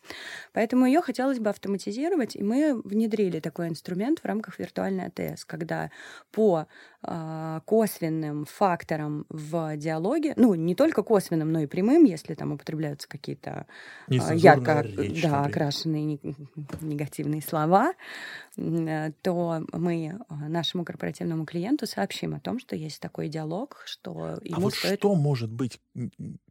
Поэтому 0.53 0.87
ее 0.87 1.01
хотелось 1.01 1.39
бы 1.39 1.51
автоматизировать, 1.51 2.37
и 2.37 2.43
мы 2.43 2.81
внедрили 2.85 3.41
такой 3.41 3.69
инструмент 3.69 4.21
в 4.21 4.25
рамках 4.25 4.59
виртуальной 4.59 5.07
АТС, 5.07 5.45
когда 5.45 5.91
по 6.31 6.67
а, 7.03 7.61
косвенным 7.65 8.45
факторам 8.45 9.25
в 9.29 9.77
диалоге, 9.77 10.35
ну, 10.37 10.55
не 10.55 10.75
только 10.75 11.03
косвенным, 11.03 11.53
но 11.53 11.61
и 11.61 11.67
прямым, 11.67 12.05
если 12.05 12.35
там 12.35 12.53
употребляются 12.53 13.09
какие-то 13.09 13.67
а, 14.09 14.35
ярко 14.35 14.81
речь, 14.81 15.23
да, 15.23 15.29
например. 15.29 15.49
окрашенные 15.49 16.05
не- 16.05 16.21
негативные 16.81 17.43
слова, 17.43 17.93
то 19.23 19.63
мы 19.73 20.19
а, 20.29 20.35
нашему 20.49 20.85
корпоративному 20.85 21.47
клиенту 21.47 21.87
сообщим 21.87 22.35
о 22.35 22.41
том, 22.41 22.59
что 22.59 22.75
есть 22.75 23.01
такой 23.01 23.29
диалог, 23.29 23.83
что 23.87 24.39
А 24.41 24.41
ему 24.43 24.63
вот 24.63 24.75
стоит... 24.75 24.99
что 24.99 25.15
может 25.15 25.53
быть 25.53 25.81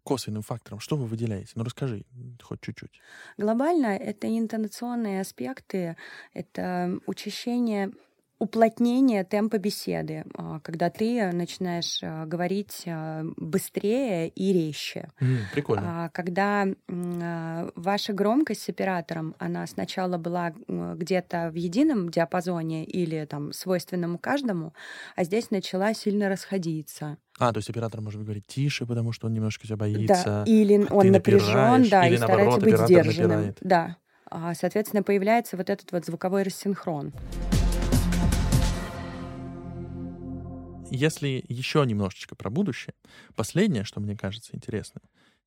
косвенным 0.04 0.42
фактором? 0.42 0.80
Что 0.80 0.96
вы 0.96 1.06
выделяете? 1.06 1.52
Ну, 1.56 1.64
расскажи 1.66 2.06
хоть 2.42 2.62
чуть-чуть. 2.62 3.02
Глобально 3.38 3.88
это 3.88 4.28
интонационные 4.28 5.20
аспекты, 5.20 5.98
это 6.34 6.98
учащение 7.08 7.92
уплотнение 8.40 9.24
темпа 9.24 9.58
беседы, 9.58 10.26
а, 10.36 10.60
когда 10.60 10.90
ты 10.90 11.32
начинаешь 11.32 12.00
а, 12.04 12.26
говорить 12.26 12.84
а, 12.86 13.24
быстрее 13.36 14.30
и 14.30 14.54
резче. 14.54 15.10
М, 15.20 15.40
прикольно. 15.52 16.12
Когда 16.14 16.66
ваша 16.88 18.14
громкость 18.14 18.62
с 18.62 18.70
оператором, 18.70 19.36
она 19.40 19.66
сначала 19.68 20.18
была 20.18 20.54
где-то 20.68 21.50
в 21.52 21.56
едином 21.56 22.10
диапазоне 22.10 22.86
или 22.86 23.26
там 23.26 23.54
свойственному 23.54 24.18
каждому, 24.18 24.74
а 25.16 25.24
здесь 25.24 25.52
начала 25.52 25.94
сильно 25.94 26.30
расходиться. 26.30 27.18
А, 27.40 27.52
то 27.52 27.58
есть 27.58 27.70
оператор 27.70 28.02
может 28.02 28.24
говорить 28.24 28.48
тише, 28.48 28.86
потому 28.86 29.12
что 29.12 29.28
он 29.28 29.34
немножко 29.34 29.66
тебя 29.66 29.76
Да, 29.76 29.84
боится. 29.86 30.44
или 30.46 30.86
а 30.90 30.94
он 30.94 31.12
напряжен, 31.12 31.90
да, 31.90 32.08
или 32.08 32.16
и 32.16 32.18
старается 32.18 32.60
быть 32.60 32.78
сдержанным. 32.78 33.30
напирает. 33.30 33.58
Да. 33.62 33.98
Соответственно, 34.56 35.04
появляется 35.04 35.56
вот 35.56 35.70
этот 35.70 35.92
вот 35.92 36.06
звуковой 36.06 36.44
рассинхрон. 36.44 37.14
Если 40.90 41.44
еще 41.50 41.86
немножечко 41.86 42.36
про 42.36 42.50
будущее, 42.50 42.94
последнее, 43.36 43.84
что 43.84 44.00
мне 44.00 44.16
кажется 44.16 44.56
интересным, 44.56 45.04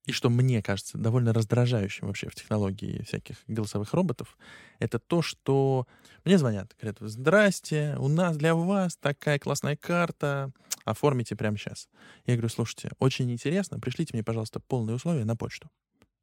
и 0.07 0.13
что 0.13 0.29
мне 0.29 0.63
кажется 0.63 0.99
довольно 0.99 1.33
раздражающим 1.33 2.07
вообще 2.07 2.29
в 2.29 2.35
технологии 2.35 3.03
всяких 3.03 3.37
голосовых 3.47 3.93
роботов, 3.95 4.37
это 4.79 4.99
то, 4.99 5.23
что 5.23 5.87
мне 6.25 6.37
звонят, 6.39 6.75
говорят, 6.81 6.99
здрасте, 7.01 7.97
у 7.99 8.09
нас 8.09 8.37
для 8.37 8.55
вас 8.55 8.97
такая 8.97 9.39
классная 9.39 9.77
карта, 9.77 10.53
оформите 10.85 11.37
прямо 11.37 11.57
сейчас. 11.57 11.89
Я 12.27 12.35
говорю, 12.35 12.49
слушайте, 12.49 12.91
очень 12.99 13.31
интересно, 13.31 13.79
пришлите 13.79 14.11
мне, 14.15 14.25
пожалуйста, 14.25 14.61
полные 14.61 14.97
условия 14.97 15.25
на 15.25 15.37
почту. 15.37 15.71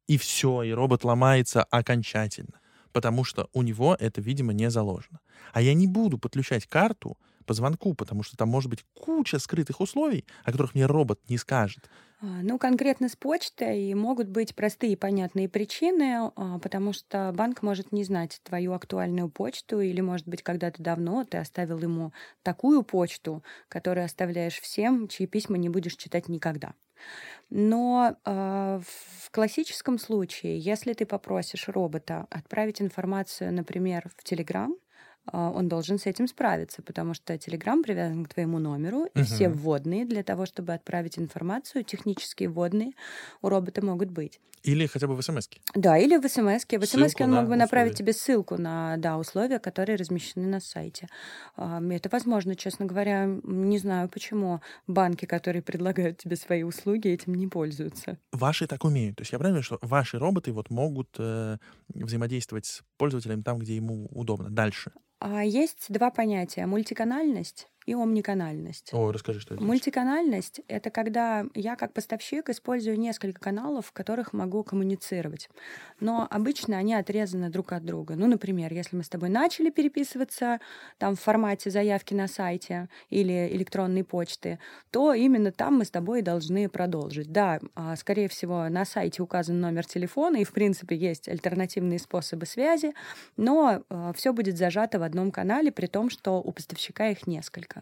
И 0.06 0.16
все, 0.16 0.62
и 0.62 0.70
робот 0.70 1.04
ломается 1.04 1.64
окончательно, 1.64 2.60
потому 2.92 3.24
что 3.24 3.48
у 3.52 3.62
него 3.62 3.96
это, 3.98 4.20
видимо, 4.20 4.52
не 4.52 4.70
заложено. 4.70 5.20
А 5.52 5.60
я 5.60 5.74
не 5.74 5.86
буду 5.86 6.18
подключать 6.18 6.66
карту 6.66 7.18
по 7.48 7.54
звонку, 7.54 7.94
потому 7.94 8.22
что 8.22 8.36
там 8.36 8.50
может 8.50 8.70
быть 8.70 8.84
куча 8.94 9.40
скрытых 9.40 9.80
условий, 9.80 10.26
о 10.44 10.52
которых 10.52 10.76
мне 10.76 10.86
робот 10.86 11.20
не 11.28 11.38
скажет. 11.38 11.90
А, 12.20 12.42
Ну, 12.42 12.58
конкретно 12.58 13.08
с 13.08 13.14
почтой 13.16 13.94
могут 13.94 14.28
быть 14.28 14.54
простые 14.56 14.92
и 14.94 14.96
понятные 14.96 15.48
причины, 15.48 16.30
а, 16.34 16.58
потому 16.58 16.92
что 16.92 17.32
банк 17.34 17.62
может 17.62 17.92
не 17.92 18.02
знать 18.04 18.40
твою 18.42 18.72
актуальную 18.72 19.30
почту, 19.30 19.80
или, 19.80 20.00
может 20.00 20.26
быть, 20.26 20.42
когда-то 20.42 20.82
давно 20.82 21.24
ты 21.24 21.38
оставил 21.38 21.78
ему 21.78 22.12
такую 22.42 22.82
почту, 22.82 23.44
которую 23.68 24.04
оставляешь 24.04 24.60
всем, 24.60 25.06
чьи 25.08 25.26
письма 25.26 25.58
не 25.58 25.68
будешь 25.68 25.96
читать 25.96 26.28
никогда. 26.28 26.74
Но 27.50 28.16
а, 28.24 28.80
в 28.84 29.30
классическом 29.30 29.98
случае, 29.98 30.58
если 30.58 30.94
ты 30.94 31.06
попросишь 31.06 31.68
робота 31.68 32.26
отправить 32.30 32.82
информацию, 32.82 33.52
например, 33.54 34.10
в 34.16 34.24
а, 34.24 34.78
он 35.32 35.68
должен 35.68 35.98
с 35.98 36.06
этим 36.06 36.26
справиться, 36.28 36.82
потому 36.82 37.14
что 37.14 37.34
Telegram 37.34 37.82
привязан 37.82 38.24
к 38.24 38.34
твоему 38.34 38.58
номеру, 38.58 39.06
и 39.14 39.22
все 39.22 39.48
Мгм. 39.48 39.58
вводные 39.58 40.04
для 40.06 40.22
того, 40.22 40.46
чтобы 40.46 40.72
отправить 40.74 41.18
информацию, 41.18 41.84
технические 41.84 42.48
вводные 42.48 42.92
у 43.42 43.48
робота 43.48 43.84
могут 43.84 44.10
быть. 44.10 44.40
Или 44.64 44.86
хотя 44.86 45.06
бы 45.06 45.14
в 45.14 45.22
смс 45.22 45.48
Да, 45.74 45.96
или 45.96 46.16
в 46.16 46.28
смс 46.28 46.64
-ке. 46.66 46.78
В 46.80 46.84
смс 46.86 47.14
он 47.20 47.30
мог 47.30 47.46
бы 47.48 47.54
направить 47.56 47.92
условия. 47.92 47.94
тебе 47.94 48.12
ссылку 48.12 48.56
на 48.56 48.96
да, 48.96 49.16
условия, 49.16 49.60
которые 49.60 49.96
размещены 49.96 50.46
на 50.48 50.60
сайте. 50.60 51.06
А, 51.56 51.80
Это 51.90 52.08
возможно, 52.10 52.56
честно 52.56 52.84
говоря. 52.86 53.26
Не 53.44 53.78
знаю, 53.78 54.08
почему 54.08 54.60
банки, 54.88 55.26
которые 55.26 55.62
предлагают 55.62 56.18
тебе 56.18 56.34
свои 56.36 56.64
услуги, 56.64 57.08
этим 57.08 57.34
не 57.34 57.46
пользуются. 57.46 58.18
Ваши 58.32 58.66
так 58.66 58.84
умеют. 58.84 59.16
То 59.16 59.22
есть 59.22 59.32
я 59.32 59.38
правильно, 59.38 59.62
что 59.62 59.78
ваши 59.80 60.18
роботы 60.18 60.52
вот 60.52 60.70
могут 60.70 61.08
э, 61.20 61.58
взаимодействовать 61.94 62.66
с 62.66 62.82
пользователем 62.98 63.42
там, 63.42 63.58
где 63.58 63.76
ему 63.76 64.08
удобно. 64.12 64.50
Дальше. 64.50 64.92
А 65.20 65.44
Есть 65.44 65.86
два 65.88 66.10
понятия— 66.10 66.66
мультиканальность 66.66 67.68
и 67.88 67.94
омниканальность. 67.94 68.90
О, 68.92 69.10
расскажи, 69.10 69.40
что 69.40 69.54
это. 69.54 69.64
Мультиканальность— 69.64 70.60
это 70.68 70.90
когда 70.90 71.46
я 71.54 71.74
как 71.74 71.94
поставщик 71.94 72.50
использую 72.50 72.98
несколько 72.98 73.40
каналов, 73.40 73.86
в 73.86 73.92
которых 73.92 74.34
могу 74.34 74.62
коммуницировать. 74.62 75.48
Но 75.98 76.28
обычно 76.30 76.76
они 76.76 76.94
отрезаны 76.94 77.48
друг 77.48 77.72
от 77.72 77.86
друга. 77.86 78.14
Ну, 78.14 78.26
например, 78.26 78.74
если 78.74 78.94
мы 78.94 79.04
с 79.04 79.08
тобой 79.08 79.30
начали 79.30 79.70
переписываться 79.70 80.60
там 80.98 81.16
в 81.16 81.20
формате 81.20 81.70
заявки 81.70 82.12
на 82.12 82.28
сайте 82.28 82.90
или 83.08 83.48
электронной 83.52 84.04
почты, 84.04 84.58
то 84.90 85.14
именно 85.14 85.50
там 85.50 85.78
мы 85.78 85.86
с 85.86 85.90
тобой 85.90 86.20
должны 86.20 86.68
продолжить. 86.68 87.32
Да, 87.32 87.58
а, 87.74 87.96
скорее 87.96 88.28
всего, 88.28 88.68
на 88.68 88.84
сайте 88.84 89.22
указан 89.22 89.60
номер 89.60 89.86
телефона, 89.86 90.36
и, 90.36 90.44
в 90.44 90.52
принципе, 90.52 90.94
есть 90.94 91.26
альтернативные 91.26 91.98
способы 91.98 92.44
связи, 92.44 92.92
но 93.38 93.82
а, 93.88 94.12
все 94.12 94.34
будет 94.34 94.58
зажато 94.58 94.98
в 94.98 95.02
одном 95.02 95.30
канале, 95.30 95.72
при 95.72 95.86
том, 95.86 96.10
что 96.10 96.42
у 96.42 96.52
поставщика 96.52 97.08
их 97.08 97.26
несколько. 97.26 97.77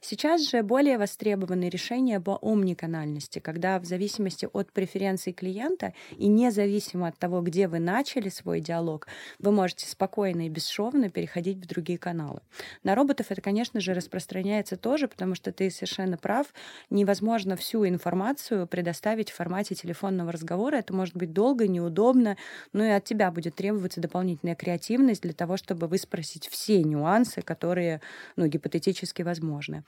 Сейчас 0.00 0.48
же 0.48 0.62
более 0.62 0.98
востребованы 0.98 1.68
решения 1.68 2.20
по 2.20 2.38
омниканальности, 2.40 3.38
когда 3.38 3.78
в 3.78 3.84
зависимости 3.84 4.48
от 4.52 4.72
преференций 4.72 5.32
клиента 5.32 5.92
и 6.16 6.26
независимо 6.28 7.08
от 7.08 7.18
того, 7.18 7.42
где 7.42 7.68
вы 7.68 7.78
начали 7.78 8.28
свой 8.28 8.60
диалог, 8.60 9.06
вы 9.38 9.52
можете 9.52 9.86
спокойно 9.86 10.46
и 10.46 10.48
бесшовно 10.48 11.10
переходить 11.10 11.58
в 11.58 11.66
другие 11.66 11.98
каналы. 11.98 12.40
На 12.82 12.94
роботов 12.94 13.26
это, 13.30 13.40
конечно 13.40 13.80
же, 13.80 13.94
распространяется 13.94 14.76
тоже, 14.76 15.08
потому 15.08 15.34
что 15.34 15.52
ты 15.52 15.70
совершенно 15.70 16.16
прав, 16.16 16.46
невозможно 16.88 17.56
всю 17.56 17.86
информацию 17.86 18.66
предоставить 18.66 19.30
в 19.30 19.34
формате 19.34 19.74
телефонного 19.74 20.32
разговора. 20.32 20.76
Это 20.76 20.94
может 20.94 21.16
быть 21.16 21.32
долго, 21.32 21.68
неудобно, 21.68 22.36
но 22.72 22.84
и 22.84 22.88
от 22.88 23.04
тебя 23.04 23.30
будет 23.30 23.54
требоваться 23.54 24.00
дополнительная 24.00 24.54
креативность 24.54 25.22
для 25.22 25.32
того, 25.32 25.56
чтобы 25.56 25.86
выспросить 25.86 26.48
все 26.48 26.82
нюансы, 26.82 27.42
которые 27.42 28.00
ну, 28.36 28.46
гипотетически 28.46 29.22
возможны. 29.30 29.82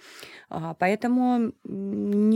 А, 0.49 0.75
поэтому 0.75 1.53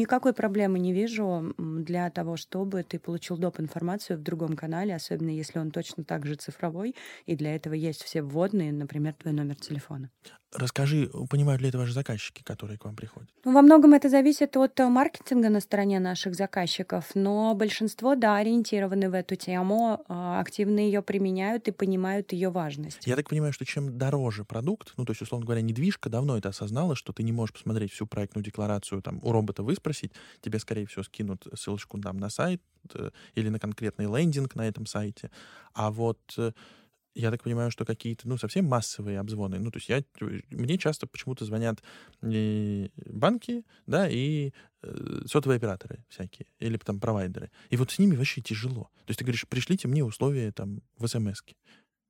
никакой 0.07 0.33
проблемы 0.33 0.79
не 0.79 0.93
вижу 0.93 1.53
для 1.59 2.11
того, 2.11 2.37
чтобы 2.37 2.85
ты 2.85 3.01
получил 3.01 3.37
доп. 3.37 3.59
информацию 3.59 4.19
в 4.19 4.23
другом 4.23 4.55
канале, 4.55 4.95
особенно 4.95 5.31
если 5.31 5.59
он 5.59 5.71
точно 5.73 6.05
так 6.05 6.27
же 6.27 6.37
цифровой, 6.37 6.95
и 7.27 7.35
для 7.35 7.57
этого 7.57 7.75
есть 7.75 8.05
все 8.05 8.23
вводные, 8.23 8.73
например, 8.73 9.15
твой 9.15 9.35
номер 9.35 9.57
телефона. 9.57 10.11
Расскажи, 10.55 11.11
понимают 11.29 11.61
ли 11.61 11.69
это 11.69 11.79
ваши 11.79 11.93
заказчики, 11.93 12.43
которые 12.43 12.79
к 12.79 12.85
вам 12.85 12.95
приходят? 12.95 13.29
Ну, 13.45 13.53
во 13.53 13.63
многом 13.63 13.95
это 13.95 14.09
зависит 14.09 14.57
от 14.57 14.79
э, 14.81 14.89
маркетинга 14.89 15.51
на 15.51 15.61
стороне 15.61 15.99
наших 15.99 16.35
заказчиков, 16.35 17.11
но 17.15 17.55
большинство, 17.55 18.15
да, 18.15 18.37
ориентированы 18.37 19.11
в 19.11 19.15
эту 19.15 19.35
тему, 19.35 20.05
а, 20.09 20.41
активно 20.41 20.79
ее 20.79 21.03
применяют 21.03 21.69
и 21.69 21.73
понимают 21.73 22.33
ее 22.33 22.49
важность. 22.49 23.07
Я 23.07 23.17
так 23.17 23.29
понимаю, 23.29 23.53
что 23.53 23.67
чем 23.67 23.99
дороже 23.99 24.45
продукт, 24.45 24.95
ну, 24.97 25.05
то 25.05 25.11
есть, 25.11 25.21
условно 25.21 25.45
говоря, 25.45 25.63
недвижка 25.63 26.09
давно 26.09 26.39
это 26.39 26.51
осознала, 26.51 26.95
что 26.95 27.13
ты 27.13 27.23
не 27.23 27.33
можешь 27.33 27.53
посмотреть 27.53 27.93
всю 27.93 28.07
проектную 28.07 28.45
декларацию 28.45 29.03
там 29.03 29.21
у 29.23 29.33
робота 29.33 29.63
выспросить, 29.63 29.96
тебе, 30.41 30.59
скорее 30.59 30.87
всего, 30.87 31.03
скинут 31.03 31.47
ссылочку 31.55 32.01
там 32.01 32.19
на 32.19 32.31
сайт 32.31 32.63
э, 32.95 33.11
или 33.35 33.49
на 33.49 33.59
конкретный 33.59 34.07
лендинг 34.07 34.55
на 34.55 34.67
этом 34.67 34.87
сайте. 34.87 35.31
А 35.73 35.91
вот 35.91 36.21
э, 36.39 36.53
я 37.17 37.31
так 37.31 37.43
понимаю, 37.43 37.71
что 37.71 37.85
какие-то, 37.85 38.29
ну, 38.29 38.37
совсем 38.37 38.67
массовые 38.67 39.19
обзвоны. 39.19 39.59
Ну, 39.59 39.71
то 39.71 39.79
есть 39.79 39.89
я, 39.89 40.03
мне 40.51 40.77
часто 40.79 41.07
почему-то 41.07 41.45
звонят 41.45 41.83
банки, 42.21 43.65
да, 43.87 44.09
и 44.09 44.53
э, 44.83 45.23
сотовые 45.27 45.57
операторы 45.57 46.05
всякие, 46.09 46.47
или 46.59 46.77
там 46.77 47.01
провайдеры. 47.01 47.51
И 47.71 47.77
вот 47.77 47.91
с 47.91 47.99
ними 47.99 48.17
вообще 48.17 48.43
тяжело. 48.43 48.91
То 49.07 49.11
есть 49.11 49.19
ты 49.19 49.25
говоришь, 49.25 49.47
пришлите 49.49 49.89
мне 49.89 50.05
условия 50.05 50.53
там 50.53 50.83
в 50.99 51.07
смс 51.09 51.43
-ке. 51.43 51.57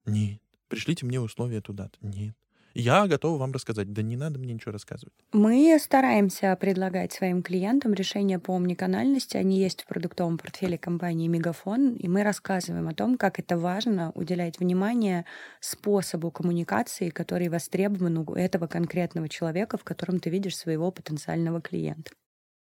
Нет. 0.07 0.41
Пришлите 0.69 1.07
мне 1.07 1.21
условия 1.21 1.61
туда-то. 1.61 1.97
Нет. 2.01 2.37
Я 2.79 3.07
готова 3.07 3.39
вам 3.39 3.53
рассказать. 3.53 3.91
Да 3.95 4.03
не 4.03 4.17
надо 4.17 4.39
мне 4.39 4.53
ничего 4.53 4.73
рассказывать. 4.73 5.15
Мы 5.33 5.79
стараемся 5.81 6.55
предлагать 6.61 7.11
своим 7.11 7.43
клиентам 7.43 7.95
решения 7.95 8.39
по 8.39 8.55
омниканальности. 8.55 9.39
Они 9.39 9.59
есть 9.59 9.83
в 9.83 9.87
продуктовом 9.87 10.37
портфеле 10.37 10.77
компании 10.77 11.27
Мегафон, 11.27 11.95
и 11.95 12.07
мы 12.07 12.23
рассказываем 12.23 12.87
о 12.89 12.95
том, 12.95 13.17
как 13.17 13.39
это 13.39 13.57
важно 13.57 14.13
уделять 14.15 14.61
внимание 14.61 15.25
способу 15.61 16.31
коммуникации, 16.31 17.09
который 17.09 17.49
востребован 17.49 18.19
у 18.19 18.35
этого 18.35 18.67
конкретного 18.67 19.31
человека, 19.31 19.79
в 19.79 19.85
котором 19.85 20.21
ты 20.21 20.29
видишь 20.29 20.59
своего 20.59 20.91
потенциального 20.91 21.63
клиента. 21.63 22.11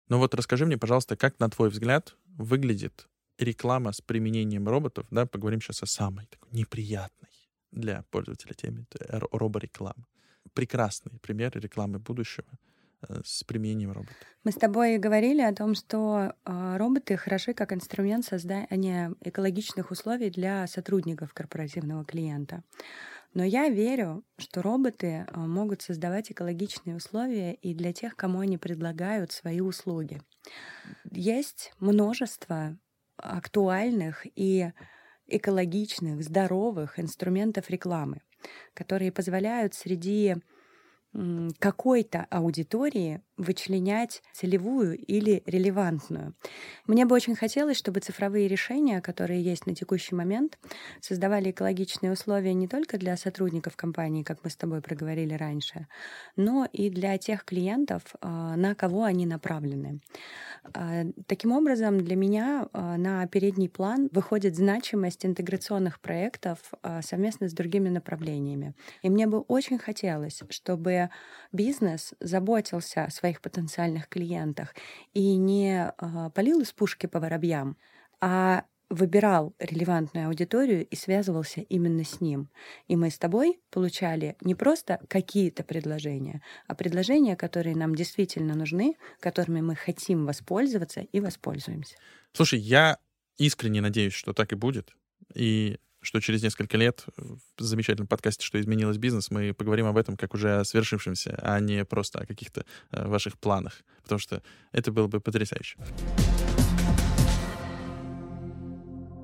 Ну 0.08 0.18
вот 0.18 0.32
расскажи 0.34 0.64
мне, 0.64 0.78
пожалуйста, 0.78 1.16
как, 1.16 1.40
на 1.40 1.50
твой 1.50 1.70
взгляд, 1.70 2.14
выглядит 2.26 3.08
реклама 3.36 3.90
с 3.90 4.00
применением 4.00 4.68
роботов, 4.68 5.06
да, 5.10 5.26
поговорим 5.26 5.60
сейчас 5.60 5.82
о 5.82 5.86
самой 5.86 6.26
такой 6.26 6.50
неприятной 6.52 7.33
для 7.74 8.04
пользователя 8.10 8.54
теме 8.54 8.86
роборекламы. 9.08 10.04
Прекрасный 10.54 11.12
пример 11.20 11.52
рекламы 11.54 11.98
будущего 11.98 12.46
э, 13.08 13.20
с 13.24 13.44
применением 13.44 13.92
робота. 13.92 14.14
Мы 14.44 14.52
с 14.52 14.56
тобой 14.56 14.98
говорили 14.98 15.40
о 15.40 15.54
том, 15.54 15.74
что 15.74 16.34
э, 16.44 16.76
роботы 16.76 17.16
хороши 17.16 17.54
как 17.54 17.72
инструмент 17.72 18.24
создания 18.24 19.14
экологичных 19.20 19.90
условий 19.90 20.30
для 20.30 20.66
сотрудников 20.66 21.34
корпоративного 21.34 22.04
клиента. 22.04 22.62
Но 23.32 23.42
я 23.42 23.68
верю, 23.68 24.22
что 24.38 24.62
роботы 24.62 25.26
э, 25.26 25.36
могут 25.36 25.82
создавать 25.82 26.30
экологичные 26.30 26.96
условия 26.96 27.54
и 27.54 27.74
для 27.74 27.92
тех, 27.92 28.14
кому 28.14 28.40
они 28.40 28.58
предлагают 28.58 29.32
свои 29.32 29.60
услуги. 29.60 30.22
Есть 31.10 31.72
множество 31.80 32.76
актуальных 33.16 34.26
и 34.36 34.72
экологичных, 35.26 36.22
здоровых 36.22 36.98
инструментов 36.98 37.70
рекламы, 37.70 38.20
которые 38.74 39.12
позволяют 39.12 39.74
среди 39.74 40.36
какой-то 41.58 42.26
аудитории 42.30 43.22
вычленять 43.36 44.22
целевую 44.32 44.96
или 44.96 45.42
релевантную. 45.46 46.34
Мне 46.86 47.04
бы 47.04 47.14
очень 47.14 47.34
хотелось, 47.34 47.76
чтобы 47.76 48.00
цифровые 48.00 48.46
решения, 48.48 49.00
которые 49.00 49.42
есть 49.42 49.66
на 49.66 49.74
текущий 49.74 50.14
момент, 50.14 50.58
создавали 51.00 51.50
экологичные 51.50 52.12
условия 52.12 52.54
не 52.54 52.68
только 52.68 52.98
для 52.98 53.16
сотрудников 53.16 53.76
компании, 53.76 54.22
как 54.22 54.44
мы 54.44 54.50
с 54.50 54.56
тобой 54.56 54.80
проговорили 54.82 55.34
раньше, 55.34 55.88
но 56.36 56.68
и 56.72 56.90
для 56.90 57.18
тех 57.18 57.44
клиентов, 57.44 58.02
а, 58.20 58.56
на 58.56 58.74
кого 58.74 59.04
они 59.04 59.26
направлены. 59.26 60.00
А, 60.72 61.04
таким 61.26 61.52
образом, 61.52 61.98
для 61.98 62.16
меня 62.16 62.68
а, 62.72 62.96
на 62.96 63.26
передний 63.26 63.68
план 63.68 64.08
выходит 64.12 64.56
значимость 64.56 65.26
интеграционных 65.26 66.00
проектов 66.00 66.58
совместно 67.02 67.48
с 67.48 67.52
другими 67.52 67.88
направлениями. 67.88 68.74
И 69.02 69.10
мне 69.10 69.26
бы 69.26 69.40
очень 69.40 69.78
хотелось, 69.78 70.42
чтобы 70.50 71.10
бизнес 71.52 72.14
заботился 72.20 73.04
о 73.04 73.10
своих 73.24 73.40
потенциальных 73.40 74.08
клиентах 74.08 74.74
и 75.14 75.36
не 75.36 75.86
э, 75.86 76.30
полил 76.34 76.60
из 76.60 76.72
пушки 76.72 77.06
по 77.06 77.20
воробьям, 77.20 77.78
а 78.20 78.64
выбирал 78.90 79.54
релевантную 79.58 80.28
аудиторию 80.28 80.86
и 80.86 80.94
связывался 80.94 81.62
именно 81.62 82.04
с 82.04 82.20
ним. 82.20 82.50
И 82.86 82.96
мы 82.96 83.08
с 83.08 83.18
тобой 83.18 83.60
получали 83.70 84.36
не 84.42 84.54
просто 84.54 85.00
какие-то 85.08 85.64
предложения, 85.64 86.42
а 86.66 86.74
предложения, 86.74 87.34
которые 87.34 87.74
нам 87.74 87.94
действительно 87.94 88.54
нужны, 88.54 88.96
которыми 89.20 89.62
мы 89.62 89.74
хотим 89.74 90.26
воспользоваться 90.26 91.00
и 91.00 91.20
воспользуемся. 91.20 91.96
Слушай, 92.34 92.58
я 92.58 92.98
искренне 93.38 93.80
надеюсь, 93.80 94.12
что 94.12 94.34
так 94.34 94.52
и 94.52 94.56
будет. 94.56 94.94
И 95.34 95.78
что 96.04 96.20
через 96.20 96.42
несколько 96.42 96.76
лет 96.76 97.04
в 97.16 97.62
замечательном 97.62 98.06
подкасте 98.06 98.44
«Что 98.44 98.60
изменилось 98.60 98.98
бизнес» 98.98 99.30
мы 99.30 99.54
поговорим 99.54 99.86
об 99.86 99.96
этом 99.96 100.16
как 100.16 100.34
уже 100.34 100.60
о 100.60 100.64
свершившемся, 100.64 101.38
а 101.42 101.58
не 101.60 101.84
просто 101.84 102.20
о 102.20 102.26
каких-то 102.26 102.64
э, 102.92 103.06
ваших 103.06 103.38
планах, 103.38 103.82
потому 104.02 104.18
что 104.18 104.42
это 104.72 104.92
было 104.92 105.06
бы 105.08 105.20
потрясающе. 105.20 105.76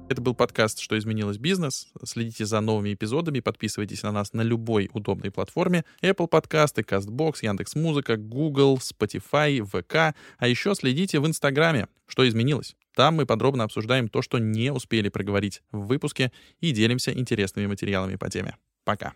Это 0.09 0.23
был 0.23 0.35
подкаст 0.35 0.81
«Что 0.81 0.99
изменилось 0.99 1.39
бизнес». 1.39 1.87
Следите 2.05 2.45
за 2.45 2.61
новыми 2.61 2.95
эпизодами, 2.95 3.39
подписывайтесь 3.39 4.03
на 4.03 4.11
нас 4.11 4.33
на 4.33 4.41
любой 4.41 4.91
удобной 4.93 5.31
платформе. 5.31 5.85
Apple 6.03 6.27
подкасты, 6.27 6.83
CastBox, 6.83 7.37
Яндекс.Музыка, 7.43 8.17
Google, 8.17 8.79
Spotify, 8.79 9.63
ВК. 9.65 10.17
А 10.39 10.49
еще 10.49 10.75
следите 10.75 11.21
в 11.21 11.29
Инстаграме 11.29 11.87
«Что 12.09 12.29
изменилось». 12.29 12.75
Там 13.01 13.15
мы 13.15 13.25
подробно 13.25 13.65
обсуждаем 13.65 14.09
то, 14.09 14.21
что 14.21 14.37
не 14.37 14.71
успели 14.71 15.09
проговорить 15.09 15.63
в 15.73 15.87
выпуске 15.87 16.33
и 16.61 16.71
делимся 16.71 17.11
интересными 17.11 17.67
материалами 17.67 18.17
по 18.17 18.29
теме. 18.29 18.57
Пока. 18.85 19.15